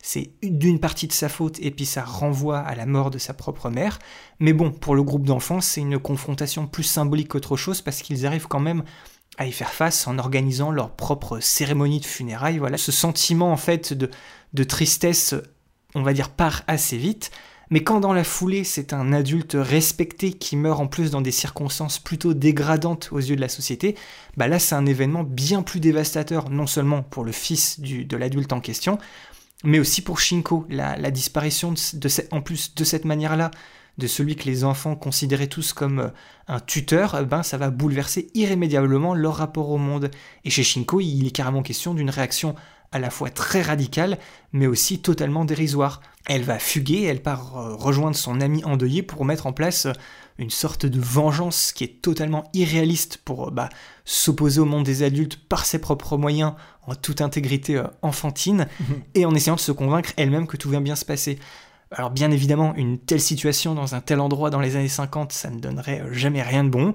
[0.00, 3.34] c'est d'une partie de sa faute et puis ça renvoie à la mort de sa
[3.34, 3.98] propre mère.
[4.38, 8.24] Mais bon, pour le groupe d'enfants, c'est une confrontation plus symbolique qu'autre chose parce qu'ils
[8.24, 8.84] arrivent quand même
[9.36, 12.58] à y faire face en organisant leur propre cérémonie de funérailles.
[12.58, 14.08] Voilà, ce sentiment en fait de,
[14.52, 15.34] de tristesse,
[15.96, 17.32] on va dire, part assez vite.
[17.70, 21.32] Mais quand dans la foulée, c'est un adulte respecté qui meurt en plus dans des
[21.32, 23.96] circonstances plutôt dégradantes aux yeux de la société,
[24.36, 28.52] bah là c'est un événement bien plus dévastateur, non seulement pour le fils de l'adulte
[28.52, 28.98] en question,
[29.64, 30.66] mais aussi pour Shinko.
[30.68, 31.74] La, disparition
[32.30, 33.50] en plus de cette manière-là,
[33.98, 36.08] de celui que les enfants considéraient tous comme euh,
[36.48, 40.10] un tuteur, eh ben ça va bouleverser irrémédiablement leur rapport au monde.
[40.44, 42.54] Et chez Shinko, il est carrément question d'une réaction
[42.92, 44.18] à la fois très radicale,
[44.52, 46.00] mais aussi totalement dérisoire.
[46.26, 49.92] Elle va fuguer, elle part euh, rejoindre son ami endeuillé pour mettre en place euh,
[50.38, 53.68] une sorte de vengeance qui est totalement irréaliste pour bah,
[54.04, 56.54] s'opposer au monde des adultes par ses propres moyens,
[56.86, 59.02] en toute intégrité euh, enfantine, mhm.
[59.14, 61.38] et en essayant de se convaincre elle-même que tout va bien se passer.
[61.92, 65.50] Alors bien évidemment, une telle situation dans un tel endroit dans les années 50, ça
[65.50, 66.94] ne donnerait jamais rien de bon,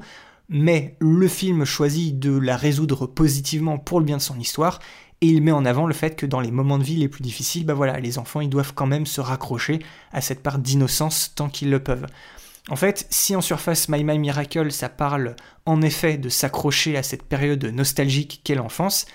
[0.49, 4.79] mais le film choisit de la résoudre positivement pour le bien de son histoire,
[5.21, 7.21] et il met en avant le fait que dans les moments de vie les plus
[7.21, 9.79] difficiles, bah voilà, les enfants ils doivent quand même se raccrocher
[10.11, 12.07] à cette part d'innocence tant qu'ils le peuvent.
[12.69, 17.03] En fait, si en surface My My Miracle ça parle en effet de s'accrocher à
[17.03, 19.05] cette période nostalgique qu'est l'enfance,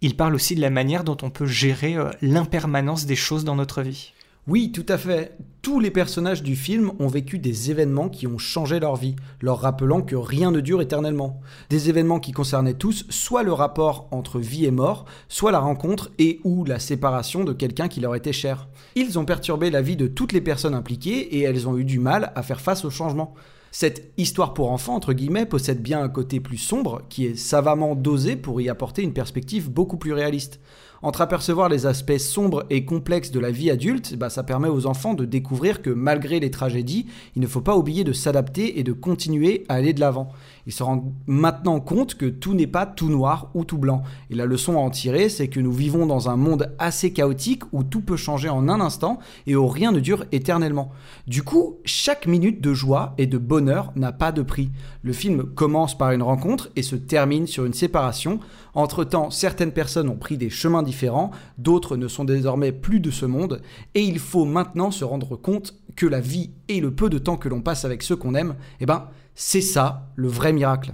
[0.00, 3.56] il parle aussi de la manière dont on peut gérer euh, l'impermanence des choses dans
[3.56, 4.13] notre vie.
[4.46, 5.38] Oui, tout à fait.
[5.62, 9.60] Tous les personnages du film ont vécu des événements qui ont changé leur vie, leur
[9.60, 11.40] rappelant que rien ne dure éternellement.
[11.70, 16.10] Des événements qui concernaient tous soit le rapport entre vie et mort, soit la rencontre
[16.18, 18.68] et ou la séparation de quelqu'un qui leur était cher.
[18.96, 21.98] Ils ont perturbé la vie de toutes les personnes impliquées et elles ont eu du
[21.98, 23.34] mal à faire face au changement.
[23.70, 27.94] Cette histoire pour enfants, entre guillemets, possède bien un côté plus sombre qui est savamment
[27.94, 30.60] dosé pour y apporter une perspective beaucoup plus réaliste.
[31.04, 34.86] Entre apercevoir les aspects sombres et complexes de la vie adulte, bah, ça permet aux
[34.86, 37.04] enfants de découvrir que malgré les tragédies,
[37.36, 40.32] il ne faut pas oublier de s'adapter et de continuer à aller de l'avant.
[40.66, 44.02] Ils se rendent maintenant compte que tout n'est pas tout noir ou tout blanc.
[44.30, 47.62] Et la leçon à en tirer, c'est que nous vivons dans un monde assez chaotique
[47.72, 50.90] où tout peut changer en un instant et où rien ne dure éternellement.
[51.26, 54.70] Du coup, chaque minute de joie et de bonheur n'a pas de prix.
[55.02, 58.40] Le film commence par une rencontre et se termine sur une séparation.
[58.74, 63.26] Entre-temps, certaines personnes ont pris des chemins différents, d'autres ne sont désormais plus de ce
[63.26, 63.62] monde,
[63.94, 67.36] et il faut maintenant se rendre compte que la vie et le peu de temps
[67.36, 70.92] que l'on passe avec ceux qu'on aime, eh ben, c'est ça le vrai miracle.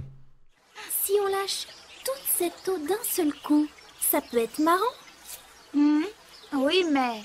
[1.03, 1.67] Si on lâche
[2.03, 3.67] toute cette eau d'un seul coup,
[3.99, 4.95] ça peut être marrant.
[5.73, 6.03] Hmm.
[6.53, 7.21] Oui, mais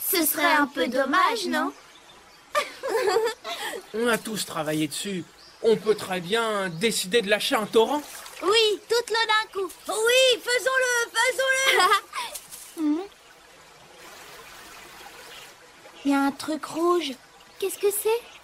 [0.00, 1.72] ce serait un peu dommage, non?
[3.94, 5.24] On a tous travaillé dessus.
[5.62, 8.02] On peut très bien décider de lâcher un torrent.
[8.42, 9.72] Oui, toute l'eau d'un coup.
[9.88, 11.94] Oui, faisons-le, faisons-le.
[12.76, 13.00] Hmm.
[16.04, 17.12] Il y a un truc rouge.
[17.58, 18.39] Qu'est-ce que c'est?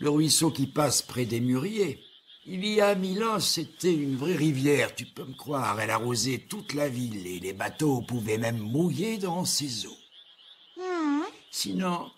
[0.00, 2.02] Le ruisseau qui passe près des mûriers.
[2.46, 5.78] Il y a mille ans, c'était une vraie rivière, tu peux me croire.
[5.78, 9.98] Elle arrosait toute la ville et les bateaux pouvaient même mouiller dans ses eaux.
[10.76, 11.22] Hmm.
[11.50, 12.10] Sinon,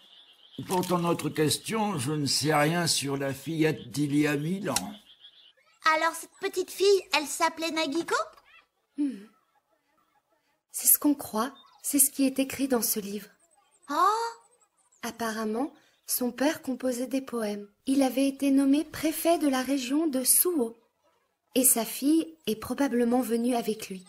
[0.69, 4.71] pour ton autre question, je ne sais rien sur la fillette d'il y a mille
[4.71, 4.95] ans.
[5.97, 8.15] Alors cette petite fille, elle s'appelait Nagiko
[8.99, 9.27] hmm.
[10.71, 13.29] C'est ce qu'on croit, c'est ce qui est écrit dans ce livre.
[13.91, 14.29] Oh
[15.03, 15.73] Apparemment,
[16.07, 17.69] son père composait des poèmes.
[17.87, 20.77] Il avait été nommé préfet de la région de Suo.
[21.55, 24.05] Et sa fille est probablement venue avec lui.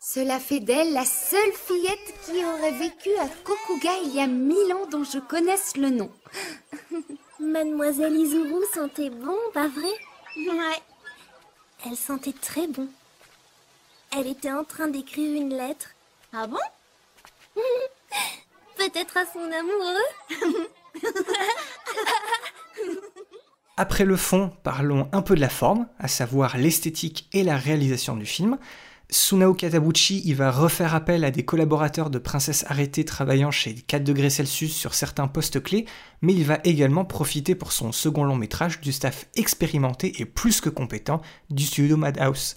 [0.00, 4.72] Cela fait d'elle la seule fillette qui aurait vécu à Kokuga il y a mille
[4.74, 6.10] ans dont je connaisse le nom.
[7.40, 9.92] Mademoiselle Izuru sentait bon, pas vrai?
[10.36, 10.82] Ouais.
[11.86, 12.88] Elle sentait très bon.
[14.16, 15.88] Elle était en train d'écrire une lettre.
[16.32, 16.58] Ah bon?
[18.76, 20.68] Peut-être à son amoureux
[23.76, 28.16] Après le fond, parlons un peu de la forme, à savoir l'esthétique et la réalisation
[28.16, 28.58] du film.
[29.10, 34.02] Sunao Katabuchi il va refaire appel à des collaborateurs de Princesse Arrêtée travaillant chez 4
[34.02, 35.84] degrés Celsius sur certains postes clés,
[36.22, 40.60] mais il va également profiter pour son second long métrage du staff expérimenté et plus
[40.60, 42.56] que compétent du studio Madhouse.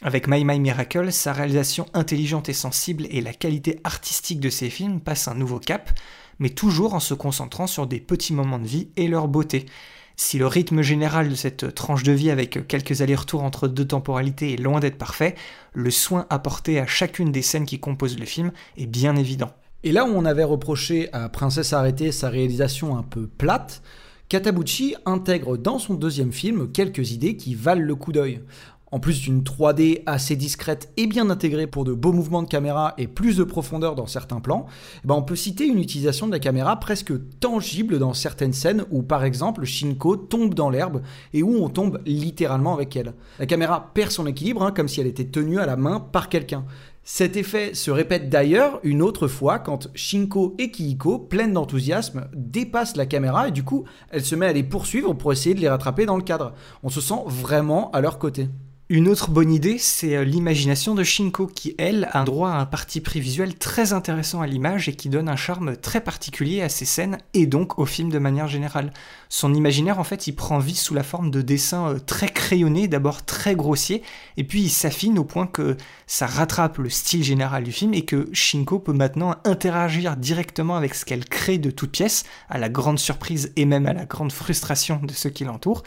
[0.00, 4.70] Avec My My Miracle, sa réalisation intelligente et sensible et la qualité artistique de ses
[4.70, 5.90] films passent un nouveau cap,
[6.38, 9.66] mais toujours en se concentrant sur des petits moments de vie et leur beauté.
[10.14, 14.52] Si le rythme général de cette tranche de vie avec quelques allers-retours entre deux temporalités
[14.52, 15.34] est loin d'être parfait,
[15.72, 19.50] le soin apporté à chacune des scènes qui composent le film est bien évident.
[19.82, 23.82] Et là où on avait reproché à Princesse Arrêtée sa réalisation un peu plate,
[24.28, 28.42] Katabuchi intègre dans son deuxième film quelques idées qui valent le coup d'œil.
[28.90, 32.94] En plus d'une 3D assez discrète et bien intégrée pour de beaux mouvements de caméra
[32.96, 34.66] et plus de profondeur dans certains plans,
[35.04, 38.84] eh ben on peut citer une utilisation de la caméra presque tangible dans certaines scènes
[38.90, 41.02] où par exemple Shinko tombe dans l'herbe
[41.34, 43.12] et où on tombe littéralement avec elle.
[43.38, 46.30] La caméra perd son équilibre hein, comme si elle était tenue à la main par
[46.30, 46.64] quelqu'un.
[47.04, 52.96] Cet effet se répète d'ailleurs une autre fois quand Shinko et Kihiko, pleines d'enthousiasme, dépassent
[52.96, 55.68] la caméra et du coup elle se met à les poursuivre pour essayer de les
[55.68, 56.54] rattraper dans le cadre.
[56.82, 58.48] On se sent vraiment à leur côté.
[58.90, 62.64] Une autre bonne idée, c'est euh, l'imagination de Shinko, qui, elle, a droit à un
[62.64, 66.70] parti pris visuel très intéressant à l'image et qui donne un charme très particulier à
[66.70, 68.94] ses scènes et donc au film de manière générale.
[69.28, 72.88] Son imaginaire, en fait, il prend vie sous la forme de dessins euh, très crayonnés,
[72.88, 74.02] d'abord très grossiers,
[74.38, 78.06] et puis il s'affine au point que ça rattrape le style général du film et
[78.06, 82.70] que Shinko peut maintenant interagir directement avec ce qu'elle crée de toutes pièces, à la
[82.70, 85.82] grande surprise et même à la grande frustration de ceux qui l'entourent.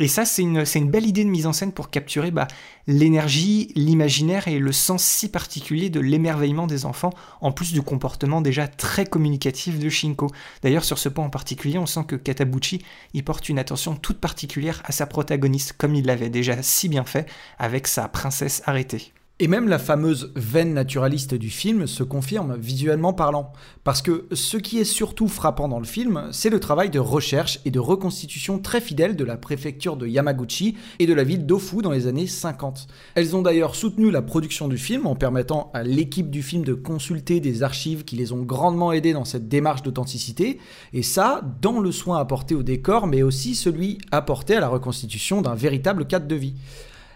[0.00, 2.46] Et ça, c'est une, belle idée de mise en scène pour capturer bah,
[2.86, 8.40] l'énergie, l'imaginaire et le sens si particulier de l'émerveillement des enfants, en plus du comportement
[8.40, 10.28] déjà très communicatif de Shinko.
[10.62, 14.20] D'ailleurs, sur ce point en particulier, on sent que Katabuchi y porte une attention toute
[14.20, 19.12] particulière à sa protagoniste, comme il l'avait déjà si bien fait avec sa princesse arrêtée.
[19.40, 23.52] Et même la fameuse veine naturaliste du film se confirme visuellement parlant.
[23.84, 27.60] Parce que ce qui est surtout frappant dans le film, c'est le travail de recherche
[27.64, 31.82] et de reconstitution très fidèle de la préfecture de Yamaguchi et de la ville d'Ofu
[31.82, 32.88] dans les années 50.
[33.14, 36.74] Elles ont d'ailleurs soutenu la production du film en permettant à l'équipe du film de
[36.74, 40.58] consulter des archives qui les ont grandement aidés dans cette démarche d'authenticité,
[40.92, 45.42] et ça dans le soin apporté au décor, mais aussi celui apporté à la reconstitution
[45.42, 46.54] d'un véritable cadre de vie.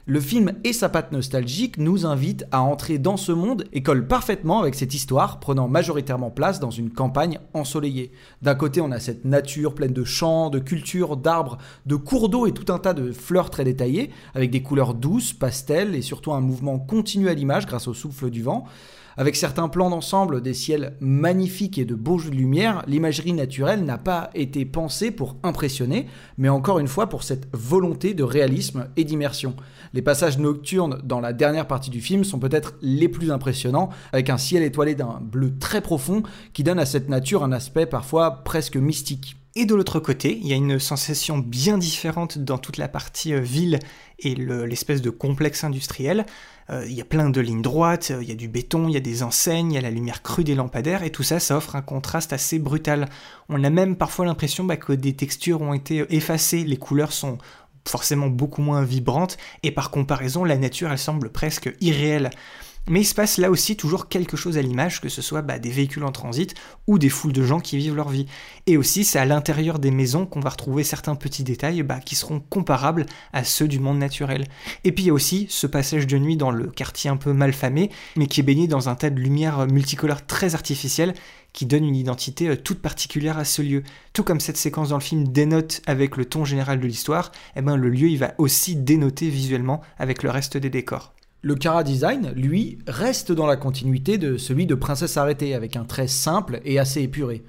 [0.04, 4.08] Le film et sa patte nostalgique nous invitent à entrer dans ce monde et collent
[4.08, 8.10] parfaitement avec cette histoire, prenant majoritairement place dans une campagne ensoleillée.
[8.42, 12.46] D'un côté, on a cette nature pleine de champs, de cultures, d'arbres, de cours d'eau
[12.48, 16.32] et tout un tas de fleurs très détaillées, avec des couleurs douces, pastel et surtout
[16.32, 18.64] un mouvement continu à l'image grâce au souffle du vent.
[19.16, 23.84] Avec certains plans d'ensemble, des ciels magnifiques et de beaux jeux de lumière, l'imagerie naturelle
[23.84, 26.06] n'a pas été pensée pour impressionner,
[26.38, 29.54] mais encore une fois pour cette volonté de réalisme et d'immersion.
[29.94, 34.30] Les passages nocturnes dans la dernière partie du film sont peut-être les plus impressionnants, avec
[34.30, 38.42] un ciel étoilé d'un bleu très profond qui donne à cette nature un aspect parfois
[38.42, 39.36] presque mystique.
[39.54, 43.34] Et de l'autre côté, il y a une sensation bien différente dans toute la partie
[43.34, 43.80] euh, ville
[44.18, 46.24] et l'espèce de complexe industriel.
[46.70, 48.96] Euh, il y a plein de lignes droites, il y a du béton, il y
[48.96, 51.58] a des enseignes, il y a la lumière crue des lampadaires, et tout ça, ça
[51.58, 53.08] offre un contraste assez brutal.
[53.50, 57.36] On a même parfois l'impression bah, que des textures ont été effacées, les couleurs sont
[57.86, 62.30] forcément beaucoup moins vibrantes, et par comparaison, la nature, elle semble presque irréelle.
[62.88, 65.60] Mais il se passe là aussi toujours quelque chose à l'image, que ce soit bah,
[65.60, 66.54] des véhicules en transit
[66.88, 68.26] ou des foules de gens qui vivent leur vie.
[68.66, 72.16] Et aussi, c'est à l'intérieur des maisons qu'on va retrouver certains petits détails bah, qui
[72.16, 74.46] seront comparables à ceux du monde naturel.
[74.82, 77.32] Et puis il y a aussi ce passage de nuit dans le quartier un peu
[77.32, 81.14] malfamé, mais qui est baigné dans un tas de lumières multicolores très artificielles
[81.52, 83.82] qui donne une identité euh, toute particulière à ce lieu.
[84.12, 87.62] Tout comme cette séquence dans le film dénote avec le ton général de l'histoire, eh
[87.62, 91.12] ben le lieu il va aussi dénoter visuellement avec le reste des décors.
[91.44, 95.82] Le Cara Design, lui, reste dans la continuité de celui de Princesse Arrêtée, avec un
[95.82, 97.42] trait simple et assez épuré.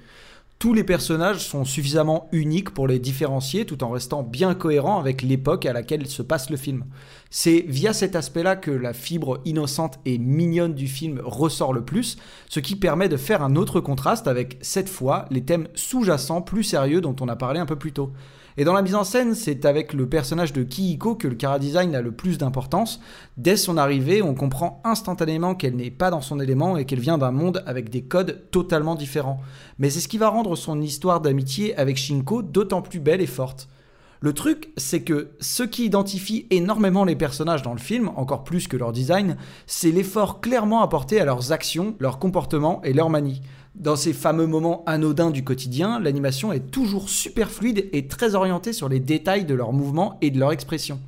[0.58, 5.22] Tous les personnages sont suffisamment uniques pour les différencier tout en restant bien cohérents avec
[5.22, 6.86] l'époque à laquelle se passe le film.
[7.30, 12.16] C'est via cet aspect-là que la fibre innocente et mignonne du film ressort le plus,
[12.48, 16.64] ce qui permet de faire un autre contraste avec, cette fois, les thèmes sous-jacents plus
[16.64, 18.10] sérieux dont on a parlé un peu plus tôt.
[18.56, 21.58] Et dans la mise en scène, c'est avec le personnage de Kihiko que le cara
[21.58, 23.00] design a le plus d'importance.
[23.36, 27.18] Dès son arrivée, on comprend instantanément qu'elle n'est pas dans son élément et qu'elle vient
[27.18, 29.40] d'un monde avec des codes totalement différents.
[29.80, 33.26] Mais c'est ce qui va rendre son histoire d'amitié avec Shinko d'autant plus belle et
[33.26, 33.68] forte.
[34.20, 38.68] Le truc, c'est que ce qui identifie énormément les personnages dans le film, encore plus
[38.68, 39.36] que leur design,
[39.66, 43.42] c'est l'effort clairement apporté à leurs actions, leurs comportements et leurs manies.
[43.74, 48.72] Dans ces fameux moments anodins du quotidien, l'animation est toujours super fluide et très orientée
[48.72, 51.00] sur les détails de leurs mouvements et de leur expression.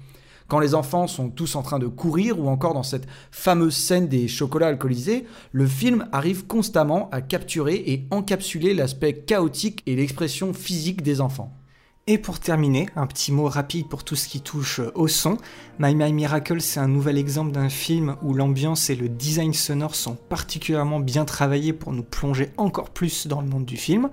[0.49, 4.09] Quand les enfants sont tous en train de courir ou encore dans cette fameuse scène
[4.09, 10.53] des chocolats alcoolisés, le film arrive constamment à capturer et encapsuler l'aspect chaotique et l'expression
[10.53, 11.53] physique des enfants.
[12.09, 15.39] Et pour terminer, un petit mot rapide pour tout ce qui touche au son.
[15.81, 19.97] My My Miracle, c'est un nouvel exemple d'un film où l'ambiance et le design sonore
[19.97, 24.09] sont particulièrement bien travaillés pour nous plonger encore plus dans le monde du film.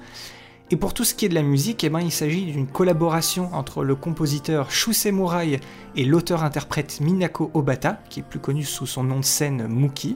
[0.72, 3.54] Et pour tout ce qui est de la musique, eh ben, il s'agit d'une collaboration
[3.54, 5.60] entre le compositeur Shusei Murai
[5.96, 10.16] et l'auteur-interprète Minako Obata, qui est plus connu sous son nom de scène Muki.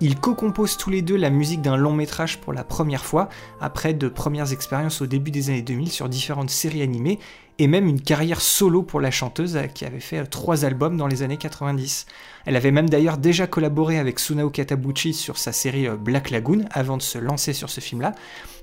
[0.00, 3.30] Ils co-composent tous les deux la musique d'un long métrage pour la première fois,
[3.60, 7.18] après de premières expériences au début des années 2000 sur différentes séries animées,
[7.58, 11.22] et même une carrière solo pour la chanteuse qui avait fait trois albums dans les
[11.22, 12.04] années 90.
[12.44, 16.98] Elle avait même d'ailleurs déjà collaboré avec Sunao Katabuchi sur sa série Black Lagoon avant
[16.98, 18.12] de se lancer sur ce film-là.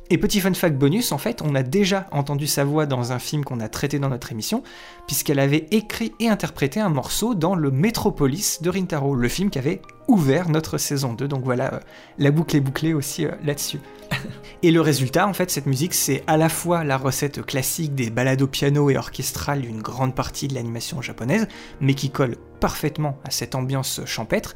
[0.10, 3.20] Et petit fun fact bonus, en fait, on a déjà entendu sa voix dans un
[3.20, 4.62] film qu'on a traité dans notre émission,
[5.08, 9.60] puisqu'elle avait écrit et interprété un morceau dans le Metropolis de Rintaro, le film qui
[9.60, 11.28] avait ouvert notre saison 2.
[11.30, 11.80] Donc voilà, euh,
[12.18, 13.80] la boucle est bouclée aussi euh, là-dessus.
[14.62, 18.10] et le résultat, en fait, cette musique, c'est à la fois la recette classique des
[18.10, 21.47] balades au piano et orchestrales d'une grande partie de l'animation japonaise,
[21.80, 24.54] mais qui colle parfaitement à cette ambiance champêtre,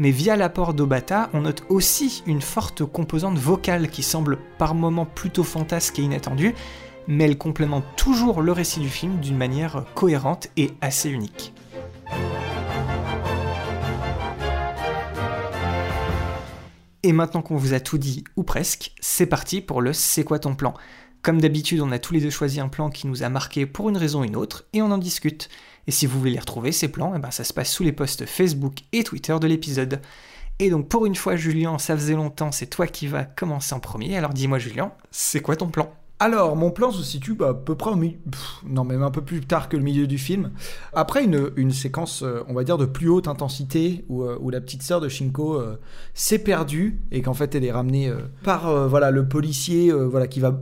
[0.00, 5.04] mais via l'apport d'Obata, on note aussi une forte composante vocale qui semble par moments
[5.04, 6.54] plutôt fantasque et inattendue,
[7.06, 11.52] mais elle complémente toujours le récit du film d'une manière cohérente et assez unique.
[17.02, 20.38] Et maintenant qu'on vous a tout dit, ou presque, c'est parti pour le C'est quoi
[20.38, 20.72] ton plan?
[21.20, 23.90] Comme d'habitude, on a tous les deux choisi un plan qui nous a marqué pour
[23.90, 25.50] une raison ou une autre, et on en discute.
[25.90, 27.90] Et si vous voulez les retrouver, ces plans, eh ben, ça se passe sous les
[27.90, 30.00] posts Facebook et Twitter de l'épisode.
[30.60, 33.80] Et donc pour une fois, Julien, ça faisait longtemps, c'est toi qui vas commencer en
[33.80, 34.16] premier.
[34.16, 35.92] Alors dis-moi, Julien, c'est quoi ton plan?
[36.22, 38.18] Alors, mon plan se situe à peu près au milieu,
[38.66, 40.50] non même un peu plus tard que le milieu du film.
[40.92, 44.50] Après une, une séquence, euh, on va dire de plus haute intensité, où, euh, où
[44.50, 45.80] la petite sœur de Shinko euh,
[46.12, 48.12] s'est perdue et qu'en fait elle est ramenée
[48.44, 50.60] par voilà le policier, voilà qui va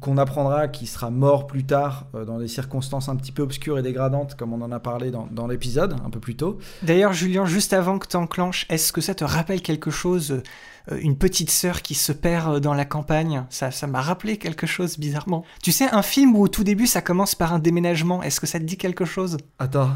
[0.00, 3.82] qu'on apprendra qui sera mort plus tard dans des circonstances un petit peu obscures et
[3.82, 6.58] dégradantes, comme on en a parlé dans, dans l'épisode un peu plus tôt.
[6.82, 10.42] D'ailleurs, Julien, juste avant que tu enclenches, est-ce que ça te rappelle quelque chose
[10.90, 13.44] une petite sœur qui se perd dans la campagne?
[13.50, 15.44] Ça, ça m'a rappelé quelque chose bizarrement.
[15.62, 18.22] Tu sais, un film où au tout début ça commence par un déménagement.
[18.22, 19.38] Est-ce que ça te dit quelque chose?
[19.58, 19.90] Attends,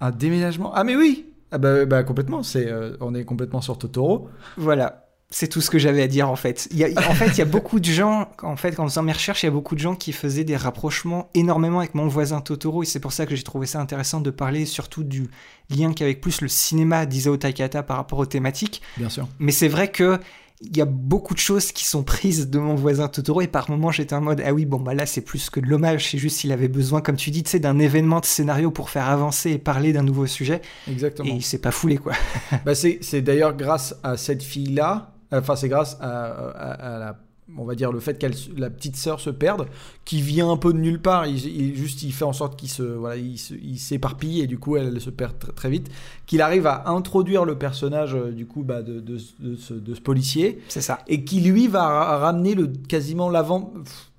[0.00, 0.72] un déménagement?
[0.74, 2.42] Ah mais oui ah bah, bah complètement.
[2.42, 4.28] C'est, euh, on est complètement sur Totoro.
[4.56, 5.02] Voilà.
[5.28, 6.68] C'est tout ce que j'avais à dire en fait.
[6.70, 9.02] Il y a, en fait, il y a beaucoup de gens, en fait, en faisant
[9.02, 12.06] mes recherches, il y a beaucoup de gens qui faisaient des rapprochements énormément avec mon
[12.06, 15.28] voisin Totoro, et c'est pour ça que j'ai trouvé ça intéressant de parler surtout du
[15.68, 18.82] lien qu'avec plus le cinéma d'Isao Takata par rapport aux thématiques.
[18.98, 19.26] Bien sûr.
[19.40, 20.20] Mais c'est vrai que
[20.62, 23.70] il y a beaucoup de choses qui sont prises de mon voisin Totoro et par
[23.70, 26.18] moments j'étais en mode ah oui bon bah là c'est plus que de l'hommage c'est
[26.18, 29.08] juste s'il avait besoin comme tu dis tu sais d'un événement de scénario pour faire
[29.08, 30.62] avancer et parler d'un nouveau sujet.
[30.90, 31.28] Exactement.
[31.28, 32.12] Et il s'est pas foulé quoi.
[32.64, 37.16] Bah c'est d'ailleurs grâce à cette fille là Enfin, c'est grâce à, la
[37.56, 38.26] on va dire le fait que
[38.58, 39.66] la petite sœur se perde,
[40.04, 42.82] qui vient un peu de nulle part, il, juste il fait en sorte qu'il se
[42.82, 45.88] voilà, il s'éparpille et du coup elle se perd très, vite,
[46.26, 50.00] qu'il arrive à introduire le personnage euh, du coup bah, de, de, ce, de, ce,
[50.00, 53.72] policier, c'est ça, et qui lui va ramener le quasiment l'avant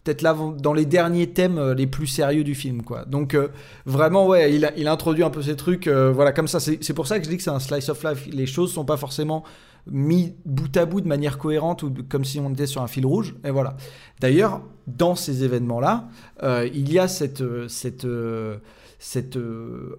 [0.03, 3.03] peut-être là dans les derniers thèmes euh, les plus sérieux du film quoi.
[3.03, 3.49] Donc euh,
[3.85, 6.61] vraiment ouais il, il introduit un peu ces trucs voilà comme ça.
[6.61, 8.27] C'est pour ça que je dis que c'est un slice of life.
[8.31, 9.43] Les choses sont pas forcément
[9.91, 13.05] mis bout à bout de manière cohérente ou comme si on était sur un fil
[13.05, 13.35] rouge.
[13.43, 13.75] Et voilà.
[14.19, 16.07] D'ailleurs, dans ces événements-là,
[16.43, 18.07] euh, il y a cette, cette,
[18.99, 19.37] cette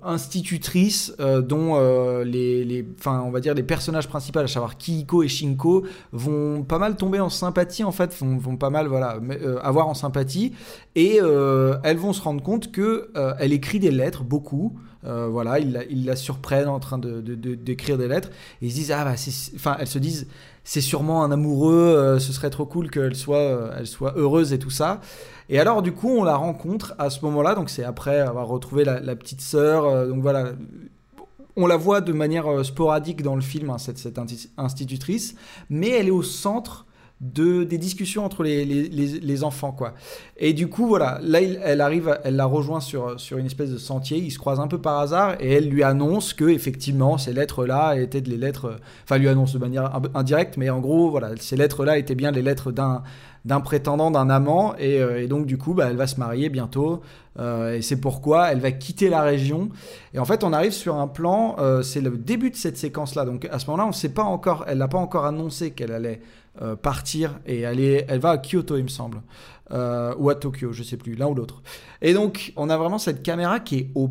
[0.03, 4.77] institutrice euh, dont euh, les, les, enfin, on va dire les personnages principaux, à savoir
[4.77, 8.89] Kihiko et Shinko, vont pas mal tomber en sympathie en fait, vont, vont pas mal
[8.89, 9.21] voilà
[9.63, 10.53] avoir en sympathie
[10.97, 14.79] et elles vont se rendre compte que elle écrit des lettres beaucoup.
[15.09, 18.29] Euh, voilà, ils la, surprennent en train de, d'écrire des lettres.
[18.61, 19.15] Et ils se disent, ah bah,
[19.57, 20.29] enfin, elles se disent,
[20.65, 24.53] c'est sûrement un amoureux, euh, ce serait trop cool qu'elle soit, euh, elle soit heureuse
[24.53, 25.01] et tout ça.
[25.49, 28.85] Et alors, du coup, on la rencontre à ce moment-là, donc c'est après avoir retrouvé
[28.85, 30.07] la, petite sœur.
[30.07, 30.53] donc voilà,
[31.57, 34.21] on la voit de manière sporadique dans le film, hein, cette, cette,
[34.59, 35.37] institutrice,
[35.71, 36.85] mais elle est au centre
[37.21, 39.95] de, des discussions entre les, les, enfants, quoi.
[40.37, 43.79] Et du coup, voilà, là, elle arrive, elle la rejoint sur, sur une espèce de
[43.79, 47.33] sentier, ils se croisent un peu par hasard, et elle lui annonce que, effectivement, ces
[47.33, 51.57] lettres-là étaient les lettres, enfin, lui annonce de manière indirecte, mais en gros, voilà, ces
[51.57, 53.03] lettres-là étaient bien les lettres d'un
[53.45, 57.01] d'un prétendant, d'un amant, et, euh, donc du coup, bah, elle va se marier bientôt,
[57.39, 59.71] euh, et c'est pourquoi elle va quitter la région.
[60.13, 63.25] Et en fait, on arrive sur un plan, euh, c'est le début de cette séquence-là,
[63.25, 66.21] donc à ce moment-là, on sait pas encore, elle n'a pas encore annoncé qu'elle allait
[66.61, 69.23] euh, partir et aller, elle va à Kyoto, il me semble,
[69.71, 71.63] euh, ou à Tokyo, je sais plus, l'un ou l'autre.
[72.03, 74.11] Et donc, on a vraiment cette caméra qui est au,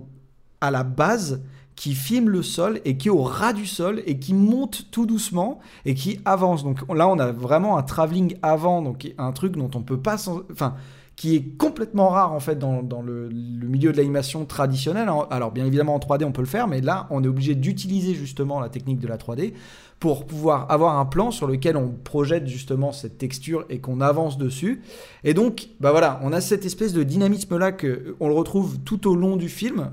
[0.62, 1.41] à la base,
[1.76, 5.06] qui filme le sol et qui est au ras du sol et qui monte tout
[5.06, 6.64] doucement et qui avance.
[6.64, 10.16] Donc là, on a vraiment un travelling avant, donc un truc dont on peut pas,
[10.52, 10.76] enfin,
[11.18, 15.10] qui est complètement rare en fait dans, dans le, le milieu de l'animation traditionnelle.
[15.32, 18.14] Alors bien évidemment en 3D on peut le faire, mais là on est obligé d'utiliser
[18.14, 19.54] justement la technique de la 3D
[20.00, 24.38] pour pouvoir avoir un plan sur lequel on projette justement cette texture et qu'on avance
[24.38, 24.82] dessus.
[25.24, 28.80] Et donc, bah voilà, on a cette espèce de dynamisme là que on le retrouve
[28.80, 29.91] tout au long du film.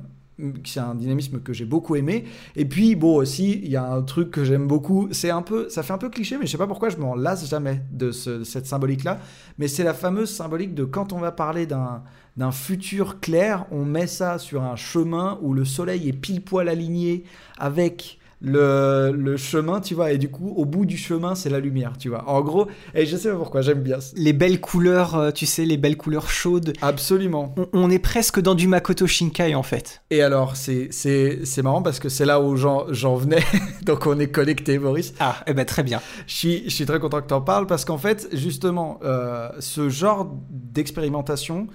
[0.65, 2.25] C'est un dynamisme que j'ai beaucoup aimé.
[2.57, 5.07] Et puis, bon, aussi, il y a un truc que j'aime beaucoup.
[5.13, 7.15] C'est un peu, ça fait un peu cliché, mais je sais pas pourquoi je m'en
[7.15, 9.21] lasse jamais de, ce- cette symbolique-là.
[9.59, 12.03] Mais c'est la fameuse symbolique de quand on va parler d'un
[12.37, 16.69] d'un futur clair, on met ça sur un chemin où le soleil est pile poil
[16.69, 17.23] aligné
[17.59, 21.61] avec le, le chemin, tu vois, et du coup, au bout du chemin, c'est la
[21.61, 22.29] lumière, tu vois.
[22.29, 23.99] En gros, et je sais pas pourquoi, j'aime bien.
[24.17, 26.73] Les belles couleurs, euh, tu sais, les belles couleurs chaudes.
[26.83, 27.55] Absolument.
[27.57, 30.03] On, on est presque dans du Makoto Shinkai en fait.
[30.11, 33.43] Et alors, c'est c'est- c'est marrant parce que c'est là où j'en j'en venais,
[33.83, 35.15] donc on est connecté, Boris.
[35.21, 36.01] Ah, eh ben très bien.
[36.27, 39.49] Je suis, je suis très content que tu en parles parce qu'en fait, justement, euh,
[39.61, 41.67] ce genre d'expérimentation,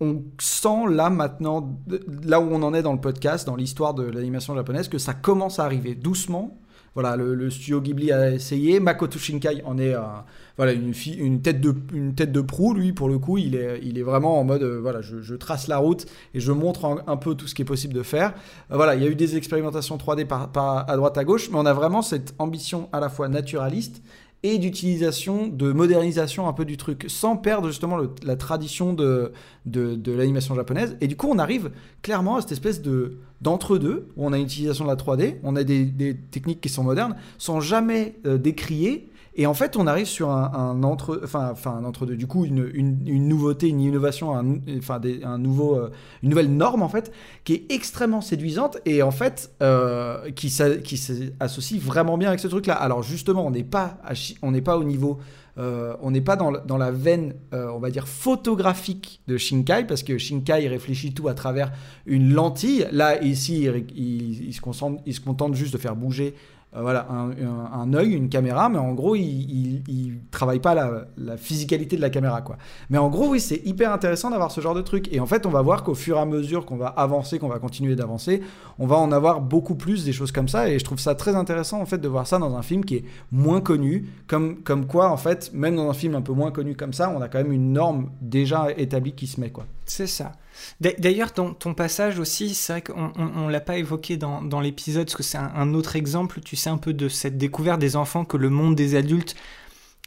[0.00, 1.78] on sent là maintenant,
[2.24, 5.14] là où on en est dans le podcast, dans l'histoire de l'animation japonaise, que ça
[5.14, 6.58] commence à arriver doucement.
[6.94, 10.24] Voilà, le, studio Ghibli a essayé, Makoto Shinkai en est un-
[10.56, 13.98] voilà, une, tête de, une tête de proue, lui, pour le coup, il est, il
[13.98, 17.34] est vraiment en mode, euh, voilà, je, trace la route et je montre un, peu
[17.34, 18.32] tout ce qui est possible de faire.
[18.70, 21.50] Euh, voilà, il y a eu des expérimentations 3D par, par- à droite à gauche,
[21.50, 24.02] mais on a vraiment cette ambition à la fois naturaliste
[24.46, 29.32] et d'utilisation, de modernisation un peu du truc, sans perdre justement la tradition de,
[29.64, 30.96] l'animation japonaise.
[31.00, 31.70] Et du coup, on arrive
[32.02, 35.56] clairement à cette espèce de d'entre-deux, où on a une utilisation de la 3D, on
[35.56, 39.10] a des, des techniques qui sont modernes, sans jamais euh, décrier.
[39.38, 42.16] Et en fait, on arrive sur un, un entre-deux.
[42.16, 44.30] Du coup, une, une, nouveauté, une innovation,
[44.78, 47.12] enfin, un nouveau, euh, une nouvelle norme en fait,
[47.44, 50.50] qui est extrêmement séduisante et en fait, euh, qui
[50.82, 52.74] qui s'associe vraiment bien avec ce truc-là.
[52.74, 53.98] Alors justement, on n'est pas,
[54.40, 55.18] on n'est pas au niveau,
[55.58, 60.02] euh, on n'est pas dans, dans la veine, on va dire photographique de Shinkai parce
[60.02, 61.72] que Shinkai réfléchit tout à travers
[62.06, 62.86] une lentille.
[62.90, 66.34] Là, ici, il se concentre, il se contente juste de faire bouger
[66.76, 71.06] euh, voilà, un, œil, une caméra, mais en gros, il, il, il travaille pas la,
[71.16, 72.56] la physicalité de la caméra, quoi.
[72.90, 75.08] Mais en gros, oui, c'est hyper intéressant d'avoir ce genre de truc.
[75.12, 77.48] Et en fait, on va voir qu'au fur et à mesure qu'on va avancer, qu'on
[77.48, 78.42] va continuer d'avancer,
[78.78, 80.68] on va en avoir beaucoup plus des choses comme ça.
[80.68, 82.96] Et je trouve ça très intéressant, en fait, de voir ça dans un film qui
[82.96, 84.08] est moins connu.
[84.26, 87.12] Comme, comme quoi, en fait, même dans un film un peu moins connu comme ça,
[87.16, 89.66] on a quand même une norme déjà établie qui se met, quoi.
[89.88, 90.32] C'est ça.
[90.80, 94.42] D'a- D'ailleurs, ton, ton passage aussi, c'est vrai qu'on on, on l'a pas évoqué dans,
[94.42, 97.78] dans l'épisode, parce que c'est un, autre exemple, tu sais, un peu de cette découverte
[97.80, 99.36] des enfants que le monde des adultes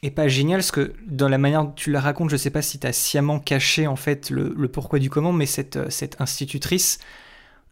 [0.03, 2.61] est pas génial, parce que dans la manière dont tu la racontes, je sais pas
[2.61, 6.21] si tu as sciemment caché en fait le, pourquoi du comment, mais cette, euh, cette
[6.21, 6.99] institutrice,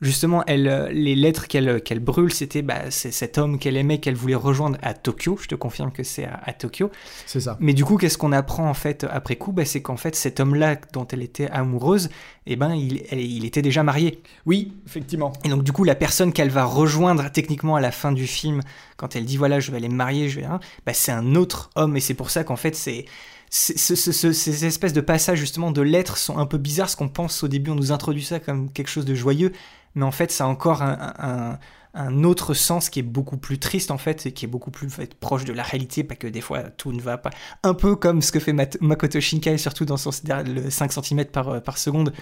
[0.02, 4.00] justement, elle, euh, les lettres qu'elle qu'elle brûle, c'était bah, c'est cet homme qu'elle aimait,
[4.00, 5.38] qu'elle voulait rejoindre à Tokyo.
[5.42, 6.92] Je te confirme que c'est à, à Tokyo.
[7.26, 7.58] C'est ça.
[7.60, 9.52] Mais du coup, qu'est-ce qu'on apprend en fait après coup?
[9.52, 12.10] Bah, C'est qu'en fait, cet homme-là dont elle était amoureuse,
[12.46, 14.22] eh ben, il, elle- il était déjà marié.
[14.46, 15.34] Oui, effectivement.
[15.44, 18.62] Et donc, du coup, la personne qu'elle va rejoindre techniquement à la fin du film,
[18.98, 21.36] quand elle dit voilà, je vais aller me marier, je vais, hein, bah, c'est un
[21.36, 21.98] autre homme.
[21.98, 23.06] Et c'est pour ça qu'en fait, c'est
[23.50, 26.88] c'est- ce- ce- ce- ces espèces de passages justement de lettres sont un peu bizarres,
[26.88, 29.54] parce qu'on pense au début, on nous introduit ça comme quelque chose de joyeux,
[29.98, 31.58] mais en fait, ça a encore un,
[31.96, 34.88] un- autre sens qui est beaucoup plus triste en fait, et qui est beaucoup plus
[35.20, 37.32] proche de la réalité, pas que des fois tout ne va pas.
[37.64, 40.12] Un peu comme ce que fait Makoto Shinkai, surtout dans son
[40.46, 42.14] le 5 cm par, euh, par seconde.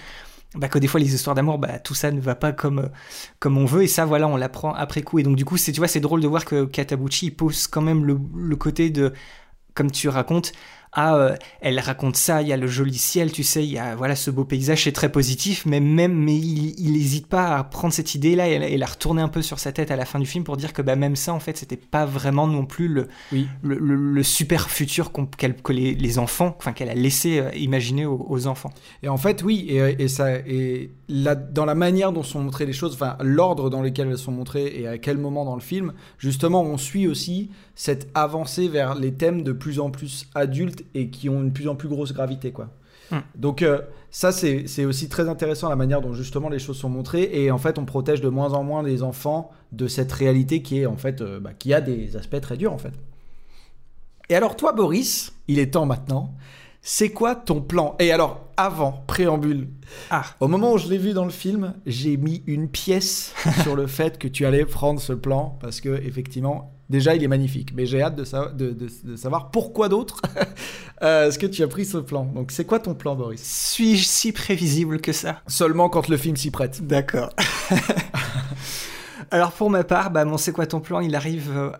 [0.54, 2.88] Bah, que des fois les histoires d'amour, bah, tout ça ne va pas comme, euh,
[3.40, 5.18] comme on veut, et ça voilà, on l'apprend après coup.
[5.18, 7.82] Et donc du coup, c'est tu vois, c'est drôle de voir que Katabuchi pose quand
[7.82, 9.12] même le côté de,
[9.74, 10.52] comme tu racontes,
[10.92, 13.78] ah, euh, elle raconte ça, il y a le joli ciel, tu sais, il y
[13.78, 17.56] a voilà ce beau paysage, c'est très positif, mais même, mais il, il hésite pas
[17.56, 19.96] à prendre cette idée-là et, la- et la retourner un peu sur sa tête à
[19.96, 22.46] la fin du film pour dire que bah, même ça, en fait, c'était pas vraiment
[22.46, 23.46] non plus le, Oui.
[23.62, 28.06] le, le- le super futur que les, les enfants, enfin qu'elle a laissé euh, imaginer
[28.06, 28.70] aux, aux enfants.
[29.02, 32.72] Et en fait, oui, et, et ça, et dans la manière dont sont montrées les
[32.72, 35.92] choses, enfin l'ordre dans lequel elles sont montrées et à quel moment dans le film,
[36.18, 41.10] justement, on suit aussi cette avancée vers les thèmes de plus en plus adultes et
[41.10, 42.70] qui ont une plus en plus grosse gravité, quoi.
[43.10, 43.18] Mm.
[43.36, 46.88] Donc euh, ça, c'est c'est aussi très intéressant la manière dont justement les choses sont
[46.88, 50.62] montrées et en fait, on protège de moins en moins les enfants de cette réalité
[50.62, 52.92] qui est en fait, euh, bah, qui a des aspects très durs en fait.
[54.28, 56.34] Et alors toi, Boris, il est temps maintenant.
[56.88, 57.96] C'est quoi ton plan?
[57.98, 59.68] Et alors, avant, préambule.
[60.10, 60.24] Ah.
[60.38, 63.88] Au moment où je l'ai vu dans le film, j'ai mis une pièce sur le
[63.88, 67.72] fait que tu allais prendre ce plan parce que effectivement, déjà, il est magnifique.
[67.74, 70.20] Mais j'ai hâte de, sa- de- de- de savoir pourquoi d'autre
[71.02, 72.24] euh, est-ce que tu as pris ce plan?
[72.24, 73.42] Donc, c'est quoi ton plan, Boris?
[73.42, 75.40] Suis-je si prévisible que ça?
[75.46, 76.86] Seulement quand le film s'y prête.
[76.86, 77.30] D'accord.
[79.30, 81.70] Alors pour ma part, bah, mon c'est quoi ton plan Il arrive euh,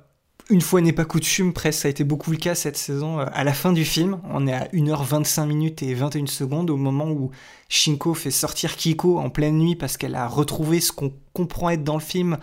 [0.50, 3.18] une fois n'est pas coutume, presque ça a été beaucoup le cas cette saison.
[3.18, 7.11] À la fin du film, on est à 1h25 minutes et 21 secondes au moment
[7.11, 7.30] où
[7.68, 11.84] Shinko fait sortir Kiko en pleine nuit parce qu'elle a retrouvé ce qu'on comprend être
[11.84, 12.38] dans le film,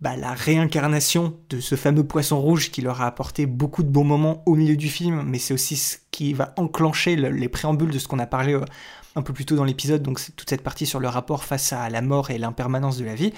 [0.00, 4.04] bah, la réincarnation de ce fameux poisson rouge qui leur a apporté beaucoup de bons
[4.04, 7.98] moments au milieu du film, mais c'est aussi ce qui va enclencher les préambules de
[7.98, 8.64] ce qu'on a parlé euh,
[9.14, 11.90] un peu plus tôt dans l'épisode, donc toute cette partie sur le rapport face à
[11.90, 13.32] la mort et l'impermanence de la vie.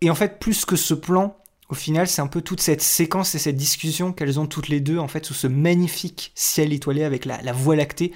[0.00, 1.36] Et en fait, plus que ce plan,
[1.68, 4.80] au final, c'est un peu toute cette séquence et cette discussion qu'elles ont toutes les
[4.80, 8.12] deux, en fait, sous ce magnifique ciel étoilé avec la, voie lactée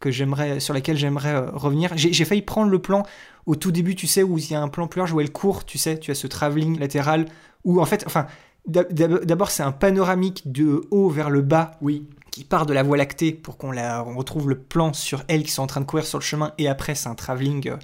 [0.00, 1.92] que j'aimerais, sur laquelle j'aimerais euh, revenir.
[1.96, 3.04] J'ai failli prendre le plan
[3.46, 5.32] au tout début, tu sais, où il y a un plan plus large où elle
[5.32, 7.26] court, tu sais, tu as ce travelling latéral,
[7.64, 8.26] où en fait, enfin,
[8.66, 12.96] d'abord c'est un panoramique de haut vers le bas, oui, qui part de la voie
[12.96, 16.06] lactée pour qu'on la retrouve le plan sur elle qui sont en train de courir
[16.06, 17.76] sur le chemin, et après c'est un travelling euh,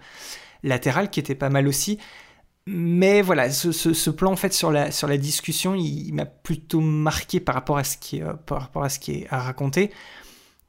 [0.63, 1.99] latéral qui était pas mal aussi.
[2.71, 7.41] Mais voilà, ce, plan en fait sur la, sur la discussion, il, m'a plutôt marqué
[7.41, 9.91] par rapport à ce qui, euh, par rapport à ce qui est à raconter.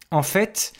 [0.09, 0.71] En fait,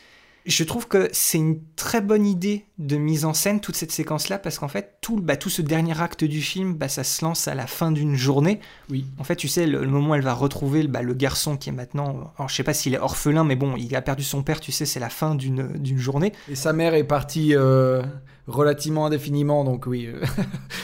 [0.50, 4.38] je trouve que c'est une très bonne idée de mise en scène, toute cette séquence-là,
[4.38, 7.46] parce qu'en fait, tout, bah, tout ce dernier acte du film, bah, ça se lance
[7.48, 8.60] à la fin d'une journée.
[8.90, 9.06] Oui.
[9.18, 11.72] En fait, tu sais, le, moment où elle va retrouver bah, le garçon qui est
[11.72, 12.32] maintenant.
[12.36, 14.72] Alors, je sais pas s'il est orphelin, mais bon, il a perdu son père, tu
[14.72, 16.32] sais, c'est la fin d'une journée.
[16.48, 18.02] Et sa mère est partie euh,
[18.46, 20.06] relativement indéfiniment, donc oui.
[20.06, 20.20] Euh.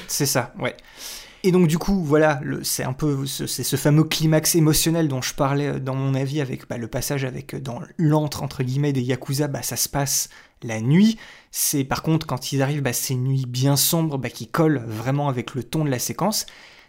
[0.07, 0.77] c'est ça, ouais.
[1.43, 5.35] Et donc du coup, voilà, c'est un peu c'est ce fameux climax émotionnel dont je
[5.35, 8.93] parlais euh, dans mon avis avec bah, le passage avec euh, dans l'antre entre guillemets
[8.93, 10.29] des yakuza, bah, ça se passe
[10.63, 11.19] la nuit.
[11.51, 14.83] C'est par contre quand ils arrivent, bah, c'est une nuit bien sombre bah, qui colle
[14.87, 16.47] vraiment avec le ton de la séquence.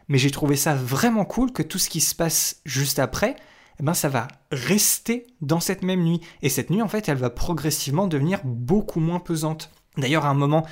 [0.08, 3.36] Mais j'ai trouvé ça vraiment cool que tout ce qui se passe juste après,
[3.80, 6.22] eh ben ça va rester dans cette même nuit.
[6.42, 9.70] Et cette nuit, en fait, elle va progressivement devenir beaucoup moins pesante.
[9.98, 10.66] D'ailleurs, à un moment,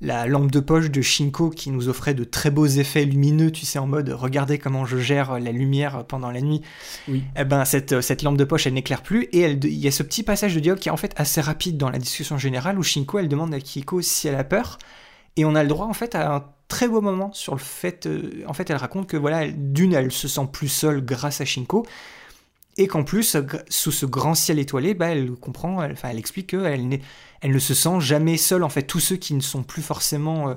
[0.00, 3.66] la lampe de poche de Shinko qui nous offrait de très beaux effets lumineux, tu
[3.66, 6.62] sais, en mode regardez comment je gère la lumière pendant la nuit.
[7.08, 7.24] Oui.
[7.36, 10.02] Eh ben, cette, cette lampe de poche, elle n'éclaire plus et il y a ce
[10.02, 12.82] petit passage de dialogue qui est en fait assez rapide dans la discussion générale où
[12.82, 14.78] Shinko, elle demande à Kiko si elle a peur
[15.36, 18.06] et on a le droit en fait à un très beau moment sur le fait,
[18.06, 21.44] euh, en fait, elle raconte que voilà, d'une, elle se sent plus seule grâce à
[21.44, 21.86] Shinko
[22.78, 23.36] et qu'en plus,
[23.68, 27.00] sous ce grand ciel étoilé, bah, elle comprend, elle, enfin, elle explique qu'elle
[27.40, 28.62] elle ne se sent jamais seule.
[28.62, 30.54] En fait, tous ceux qui ne sont plus forcément euh,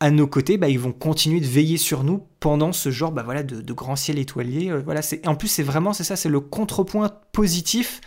[0.00, 3.22] à nos côtés, bah, ils vont continuer de veiller sur nous pendant ce genre bah,
[3.22, 4.68] voilà, de, grand ciel étoilé.
[4.68, 8.00] Euh, voilà, en plus, c'est vraiment, c'est ça, c'est le contrepoint positif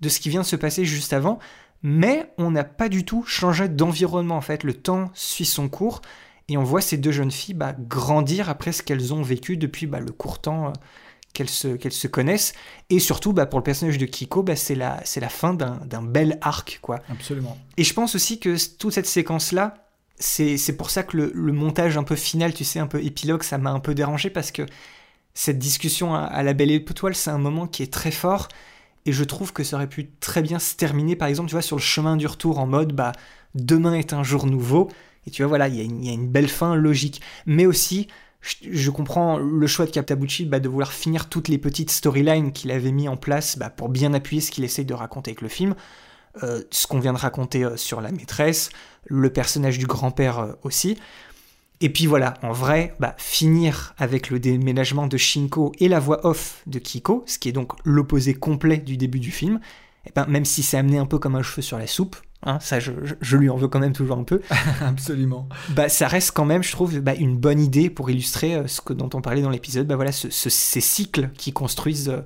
[0.00, 1.38] de ce qui vient de se passer juste avant.
[1.82, 4.64] Mais on n'a pas du tout changé d'environnement, en fait.
[4.64, 6.00] Le temps suit son cours.
[6.48, 9.86] Et on voit ces deux jeunes filles bah, grandir après ce qu'elles ont vécu depuis
[9.86, 10.72] le court temps euh,
[11.34, 12.54] qu'elles se, connaissent.
[12.88, 15.80] Et surtout, bah, pour le personnage de Kiko, bah, c'est, la, c'est la fin d'un,
[15.84, 16.78] d'un bel arc.
[16.80, 17.00] quoi.
[17.10, 17.58] Absolument.
[17.76, 19.74] Et je pense aussi que toute cette séquence-là,
[20.16, 23.04] c'est, c'est pour ça que le, le, montage un peu final, tu sais, un peu
[23.04, 24.64] épilogue, ça m'a un peu dérangé parce que
[25.34, 28.48] cette discussion à, la belle étoile, c'est un moment qui est très fort.
[29.06, 31.62] Et je trouve que ça aurait pu très bien se terminer, par exemple, tu vois,
[31.62, 33.12] sur le chemin du retour en mode, bah,
[33.54, 34.88] demain est un jour nouveau.
[35.26, 37.20] Et tu vois, voilà, il y, y, a une belle fin logique.
[37.44, 38.08] Mais aussi,
[38.44, 42.70] je, comprends le choix de Captabucci bah, de vouloir finir toutes les petites storylines qu'il
[42.70, 45.48] avait mis en place bah, pour bien appuyer ce qu'il essaye de raconter avec le
[45.48, 45.74] film.
[46.42, 48.70] Euh, ce qu'on vient de raconter euh, sur la maîtresse,
[49.06, 50.98] le personnage du grand-père euh, aussi.
[51.80, 56.26] Et puis voilà, en vrai, bah, finir avec le déménagement de Shinko et la voix
[56.26, 59.60] off de Kiko, ce qui est donc l'opposé complet du début du film,
[60.06, 62.16] et ben, même si c'est amené un peu comme un cheveu sur la soupe,
[62.46, 62.92] Hein, ça, je,
[63.36, 64.42] lui en veux quand même toujours un peu.
[64.82, 65.48] Absolument.
[65.70, 68.80] Bah, ça reste quand même, je trouve, bah, une bonne idée pour illustrer euh, ce
[68.80, 69.86] que, dont on parlait dans l'épisode.
[69.86, 72.20] Bah, voilà, ces cycles qui construisent euh,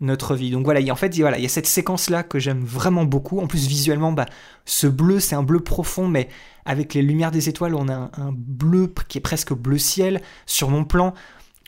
[0.00, 0.50] notre vie.
[0.50, 3.40] Donc voilà, en fait, il, voilà, il y a cette séquence-là que j'aime vraiment beaucoup.
[3.40, 4.26] En plus, visuellement, bah,
[4.66, 6.28] ce bleu, c'est un bleu profond, mais
[6.64, 10.22] avec les lumières des étoiles, on a un, un bleu qui est presque bleu ciel.
[10.46, 11.12] Sur mon plan,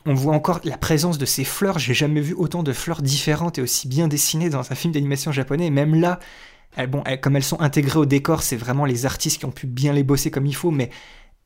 [0.07, 1.81] on voit encore la présence de ces fleurs.
[1.81, 5.33] J'ai jamais vu autant de fleurs différentes et aussi bien dessinées dans un film d'animation
[5.33, 5.71] japonais.
[5.71, 6.21] même là,
[6.87, 9.93] bon, comme elles sont intégrées au décor, c'est vraiment les artistes qui ont pu bien
[9.93, 10.91] les bosser comme il faut, mais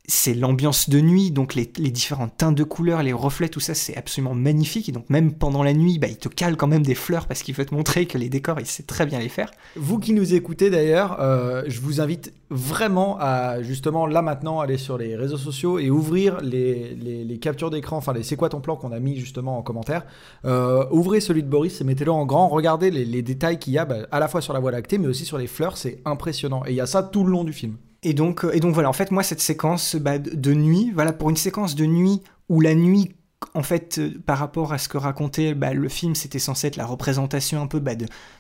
[0.09, 3.97] c'est l'ambiance de nuit, donc les, différentes teintes de couleurs, les reflets, tout ça, c'est
[3.97, 4.89] absolument magnifique.
[4.89, 7.43] Et donc même pendant la nuit, bah, il te cale quand même des fleurs parce
[7.43, 9.53] qu'il veut te montrer que les décors, il sait très bien les faire.
[9.77, 14.77] Vous qui nous écoutez d'ailleurs, euh, je vous invite vraiment à justement là maintenant aller
[14.77, 18.77] sur les réseaux sociaux et ouvrir les, captures d'écran, enfin les c'est quoi ton plan
[18.77, 20.05] qu'on a mis justement en commentaire.
[20.45, 22.49] Euh, ouvrez celui de Boris et mettez-le en grand.
[22.49, 25.07] Regardez les, détails qu'il y a bah, à la fois sur la voie lactée mais
[25.07, 26.65] aussi sur les fleurs, c'est impressionnant.
[26.67, 27.77] Et il y a ça tout le long du film.
[28.03, 31.13] Et donc, euh, et donc voilà, en fait, moi, cette séquence bah, de nuit, voilà,
[31.13, 33.15] pour une séquence de nuit où la nuit,
[33.55, 36.77] en fait, euh, par rapport à ce que racontait bah, le film, c'était censé être
[36.77, 37.93] la représentation un peu bah,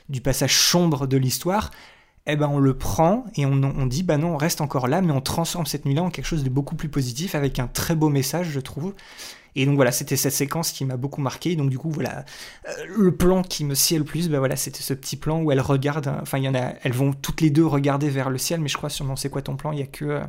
[0.09, 1.71] du passage sombre de l'histoire.
[2.27, 5.03] eh ben on le prend et on, on dit bah non on reste encore là
[5.03, 7.97] mais on transforme cette nuit-là en quelque chose de beaucoup plus positif avec un très
[7.97, 8.95] beau message je trouve
[9.55, 11.57] et donc voilà, c'était cette séquence qui m'a beaucoup marqué.
[11.57, 12.25] Donc du coup, voilà,
[12.69, 15.53] euh, le plan qui me sied le plus, bah voilà, c'était ce petit plan où
[15.53, 16.15] elles regardent.
[16.23, 18.69] Enfin, il y en a, elles vont toutes les deux regarder vers le ciel, mais
[18.69, 19.73] je crois sur non, c'est quoi ton plan?
[19.73, 20.21] Il y a que euh,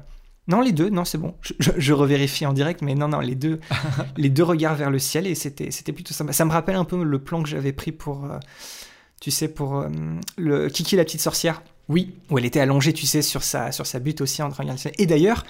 [0.47, 1.36] non les deux, non c'est bon.
[1.41, 3.61] Je, je, je, revérifie en direct, mais non non les deux,
[4.17, 6.34] les deux regardent vers le ciel et c'était c'était plutôt sympa.
[6.34, 8.39] Ça me rappelle un peu le plan que j'avais pris pour, euh,
[9.21, 9.86] tu sais, pour
[10.38, 11.61] le Kiki la petite sorcière.
[11.89, 12.15] Oui.
[12.30, 14.69] Où elle était allongée, tu sais, sur sa sur sa butte aussi en train de
[14.69, 14.93] regarder le ciel.
[14.97, 15.45] Et d'ailleurs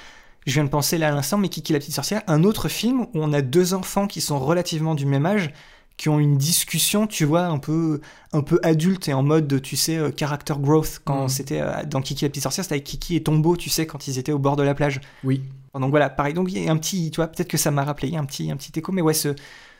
[0.46, 3.02] je viens de penser là à l'instant, mais Kiki la petite sorcière, un autre film
[3.02, 5.52] où on a deux enfants qui sont relativement du même âge,
[5.96, 9.76] qui ont une discussion, tu vois, un peu, un peu adulte et en mode, tu
[9.76, 11.00] sais, euh, character growth.
[11.06, 11.30] Quand Mm.
[11.30, 14.08] c'était euh, dans Kiki la petite sorcière, c'était avec Kiki et Tombeau, tu sais, quand
[14.08, 15.00] ils étaient au bord de la plage.
[15.24, 15.44] Oui.
[15.76, 16.34] Donc voilà, pareil.
[16.34, 18.18] Donc il y a un petit, tu vois, peut-être que ça m'a rappelé, il y
[18.18, 19.36] a un petit, un petit écho, mais ouais, ce,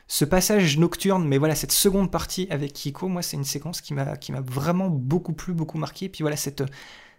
[0.08, 3.94] ce passage nocturne, mais voilà, cette seconde partie avec Kiko, moi, c'est une séquence qui
[3.96, 6.10] m'a, qui m'a vraiment beaucoup plu, beaucoup marqué.
[6.10, 6.64] Puis voilà, cette,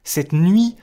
[0.05, 0.77] cette nuit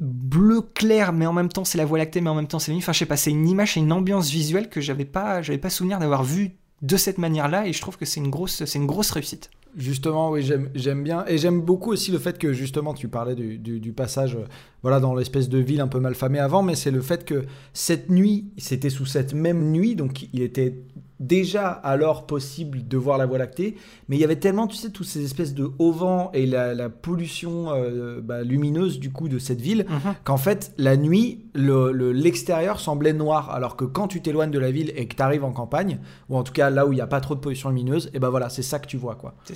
[0.00, 2.70] bleu clair, mais en même temps c'est la Voie lactée, mais en même temps c'est
[2.70, 2.82] la nuit.
[2.82, 5.70] Enfin, je sais pas, c'est une image, c'est une ambiance visuelle que j'avais pas, pas
[5.70, 9.10] souvenir d'avoir vu de cette manière-là, et je trouve que c'est une c'est une grosse
[9.10, 9.50] réussite.
[9.76, 11.24] Justement, oui, j'aime, bien.
[11.28, 14.44] Et j'aime beaucoup aussi le fait que, justement, tu parlais du, du, du passage euh,
[14.82, 18.10] voilà, dans l'espèce de ville un peu malfamée avant, mais c'est le fait que cette
[18.10, 20.82] nuit, c'était sous cette même nuit, donc il était
[21.20, 23.76] déjà alors possible de voir la Voie lactée,
[24.08, 26.72] mais il y avait tellement, tu sais, toutes ces espèces de hauts vents et la,
[26.74, 30.14] la pollution euh, bah, lumineuse du coup de cette ville, Mhm.
[30.24, 34.58] qu'en fait, la nuit, le, le- l'extérieur semblait noir, alors que quand tu t'éloignes de
[34.58, 35.98] la ville et que tu arrives en campagne,
[36.30, 38.18] ou en tout cas là où il n'y a pas trop de pollution lumineuse, et
[38.18, 39.34] ben voilà, c'est ça que tu vois, quoi.
[39.44, 39.54] C'est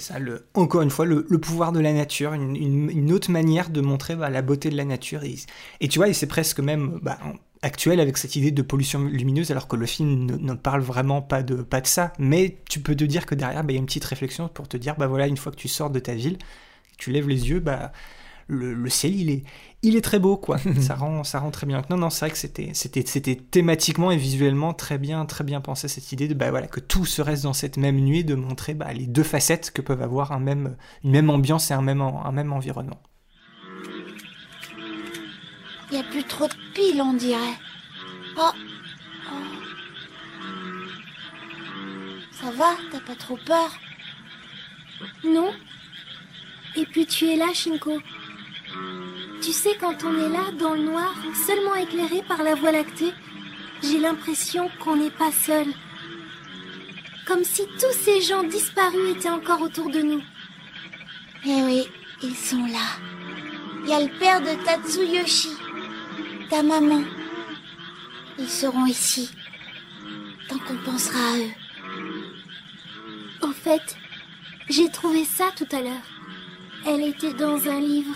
[0.54, 4.42] encore une fois, le, pouvoir de la nature, une, autre manière de montrer bah, la
[4.42, 5.22] beauté de la nature.
[5.80, 7.18] Et, tu vois, et c'est presque même bah,
[7.62, 11.42] actuel avec cette idée de pollution lumineuse, alors que le film ne, parle vraiment pas
[11.42, 12.12] de, pas de ça.
[12.18, 14.68] Mais tu peux te dire que derrière, bah, il y a une petite réflexion pour
[14.68, 16.38] te dire, voilà, une fois que tu sors de ta ville,
[16.98, 17.92] tu lèves les yeux, bah
[18.48, 19.44] le, le ciel, il est,
[19.82, 20.58] il est très beau, quoi.
[20.80, 21.82] ça rend, ça rend très bien.
[21.90, 25.60] Non, non, c'est vrai que c'était, c'était, c'était thématiquement et visuellement très bien, très bien
[25.60, 28.34] pensé cette idée de, bah voilà, que tout se reste dans cette même nuit, de
[28.34, 31.82] montrer bah, les deux facettes que peuvent avoir un même, une même ambiance et un
[31.82, 33.00] même, en- un même environnement.
[35.90, 37.38] Il y a plus trop de piles, on dirait.
[38.36, 38.50] Oh.
[39.30, 39.36] Oh.
[42.32, 43.70] Ça va T'as pas trop peur?
[45.24, 45.52] Non?
[46.76, 47.92] Et puis tu es là, Shinko?
[49.42, 51.14] Tu sais, quand on est là, dans le noir,
[51.46, 53.12] seulement éclairé par la voie lactée,
[53.82, 55.66] j'ai l'impression qu'on n'est pas seul.
[57.26, 60.22] Comme si tous ces gens disparus étaient encore autour de nous.
[61.46, 61.86] Eh oui,
[62.22, 62.86] ils sont là.
[63.82, 65.50] Il y a le père de Tatsuyoshi,
[66.48, 67.02] ta maman.
[68.38, 69.30] Ils seront ici.
[70.48, 71.52] Tant qu'on pensera à eux.
[73.42, 73.96] Au fait,
[74.70, 76.08] j'ai trouvé ça tout à l'heure.
[76.86, 78.14] Elle était dans un livre.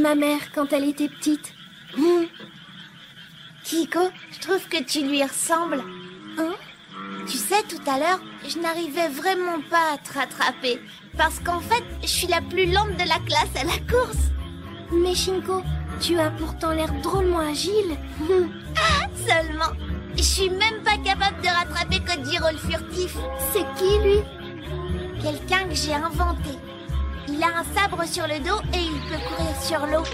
[0.00, 1.54] Ma mère quand elle était petite.
[1.96, 2.24] Hmm.
[3.62, 4.00] Kiko,
[4.32, 5.82] je trouve que tu lui ressembles.
[6.36, 6.54] Hein?
[7.28, 10.80] Tu sais, tout à l'heure, je n'arrivais vraiment pas à te rattraper.
[11.16, 14.30] Parce qu'en fait, je suis la plus lente de la classe à la course.
[14.92, 15.62] Mais Shinko,
[16.00, 17.96] tu as pourtant l'air drôlement agile.
[18.76, 19.72] Ah, seulement.
[20.16, 23.16] Je suis même pas capable de rattraper Kojiro le furtif.
[23.52, 24.18] C'est qui, lui?
[25.22, 26.58] Quelqu'un que j'ai inventé.
[27.28, 30.04] Il a un sabre sur le dos et il peut courir sur l'eau.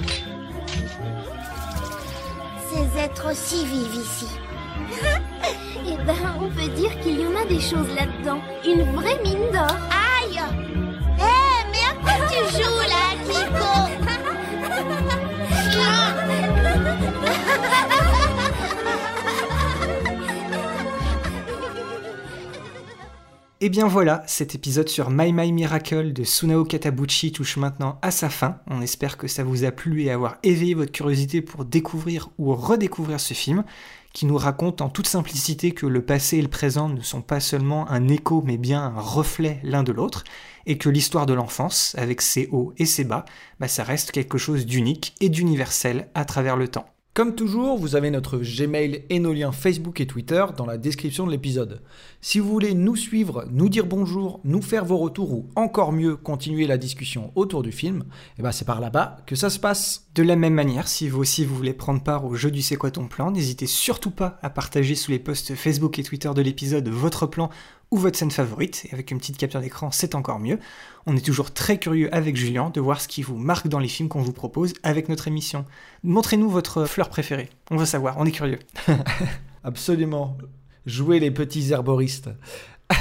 [2.71, 4.27] Ces êtres aussi vivent ici.
[5.87, 8.41] Eh ben, on peut dire qu'il y en a des choses là-dedans.
[8.65, 9.77] Une vraie mine d'or.
[23.63, 28.11] Et bien voilà, cet épisode sur My My Miracle de Sunao Katabuchi touche maintenant à
[28.11, 28.57] sa fin.
[28.67, 32.55] On espère que ça vous a plu et avoir éveillé votre curiosité pour découvrir ou
[32.55, 33.65] redécouvrir ce film,
[34.15, 37.39] qui nous raconte en toute simplicité que le passé et le présent ne sont pas
[37.39, 40.25] seulement un écho mais bien un reflet l'un de l'autre,
[40.65, 43.27] et que l'histoire de l'enfance, avec ses hauts et ses bas,
[43.59, 46.87] bah ça reste quelque chose d'unique et d'universel à travers le temps.
[47.13, 51.27] Comme toujours, vous avez notre Gmail et nos liens Facebook et Twitter dans la description
[51.27, 51.83] de l'épisode.
[52.21, 56.15] Si vous voulez nous suivre, nous dire bonjour, nous faire vos retours ou encore mieux
[56.15, 58.05] continuer la discussion autour du film,
[58.39, 60.07] eh ben c'est par là-bas que ça se passe.
[60.15, 62.77] De la même manière, si vous aussi vous voulez prendre part au jeu du C'est
[62.77, 66.43] quoi ton plan, n'hésitez surtout pas à partager sous les posts Facebook et Twitter de
[66.43, 67.51] l'épisode votre plan
[67.91, 70.59] ou votre scène favorite, et avec une petite capture d'écran, c'est encore mieux.
[71.07, 73.89] On est toujours très curieux avec Julien de voir ce qui vous marque dans les
[73.89, 75.65] films qu'on vous propose avec notre émission.
[76.05, 78.61] Montrez-nous votre fleur préférée, on veut savoir, on est curieux.
[79.65, 80.39] Absolument.
[80.87, 82.31] Jouez les petits herboristes.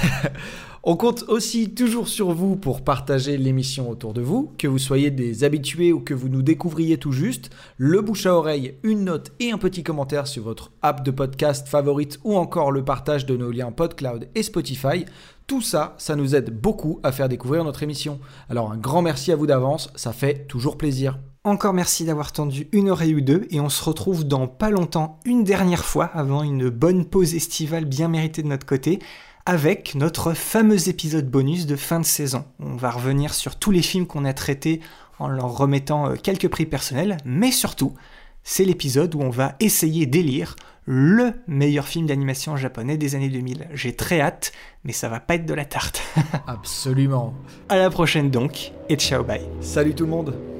[0.82, 5.12] On compte aussi toujours sur vous pour partager l'émission autour de vous, que vous soyez
[5.12, 7.50] des habitués ou que vous nous découvriez tout juste.
[7.76, 11.68] Le bouche à oreille, une note et un petit commentaire sur votre app de podcast
[11.68, 15.04] favorite ou encore le partage de nos liens PodCloud et Spotify.
[15.48, 18.22] Tout ça, ça nous aide beaucoup à faire découvrir notre émission.
[18.50, 21.20] Alors un grand merci à vous d'avance, ça fait toujours plaisir.
[21.44, 25.20] Encore merci d'avoir tendu une oreille ou deux et on se retrouve dans pas longtemps
[25.26, 29.00] une dernière fois avant une bonne pause estivale bien méritée de notre côté
[29.46, 32.46] avec notre fameux épisode bonus de fin de saison.
[32.60, 34.82] On va revenir sur tous les films qu'on a traités
[35.20, 37.94] en leur remettant euh, quelques prix personnels, mais surtout,
[38.44, 43.68] c'est l'épisode où on va essayer d'élire le meilleur film d'animation japonais des années 2000.
[43.74, 44.52] J'ai très hâte,
[44.84, 46.02] mais ça va pas être de la tarte.
[46.48, 47.36] Absolument.
[47.70, 49.42] À la prochaine donc, et ciao bye.
[49.62, 50.59] Salut tout le monde.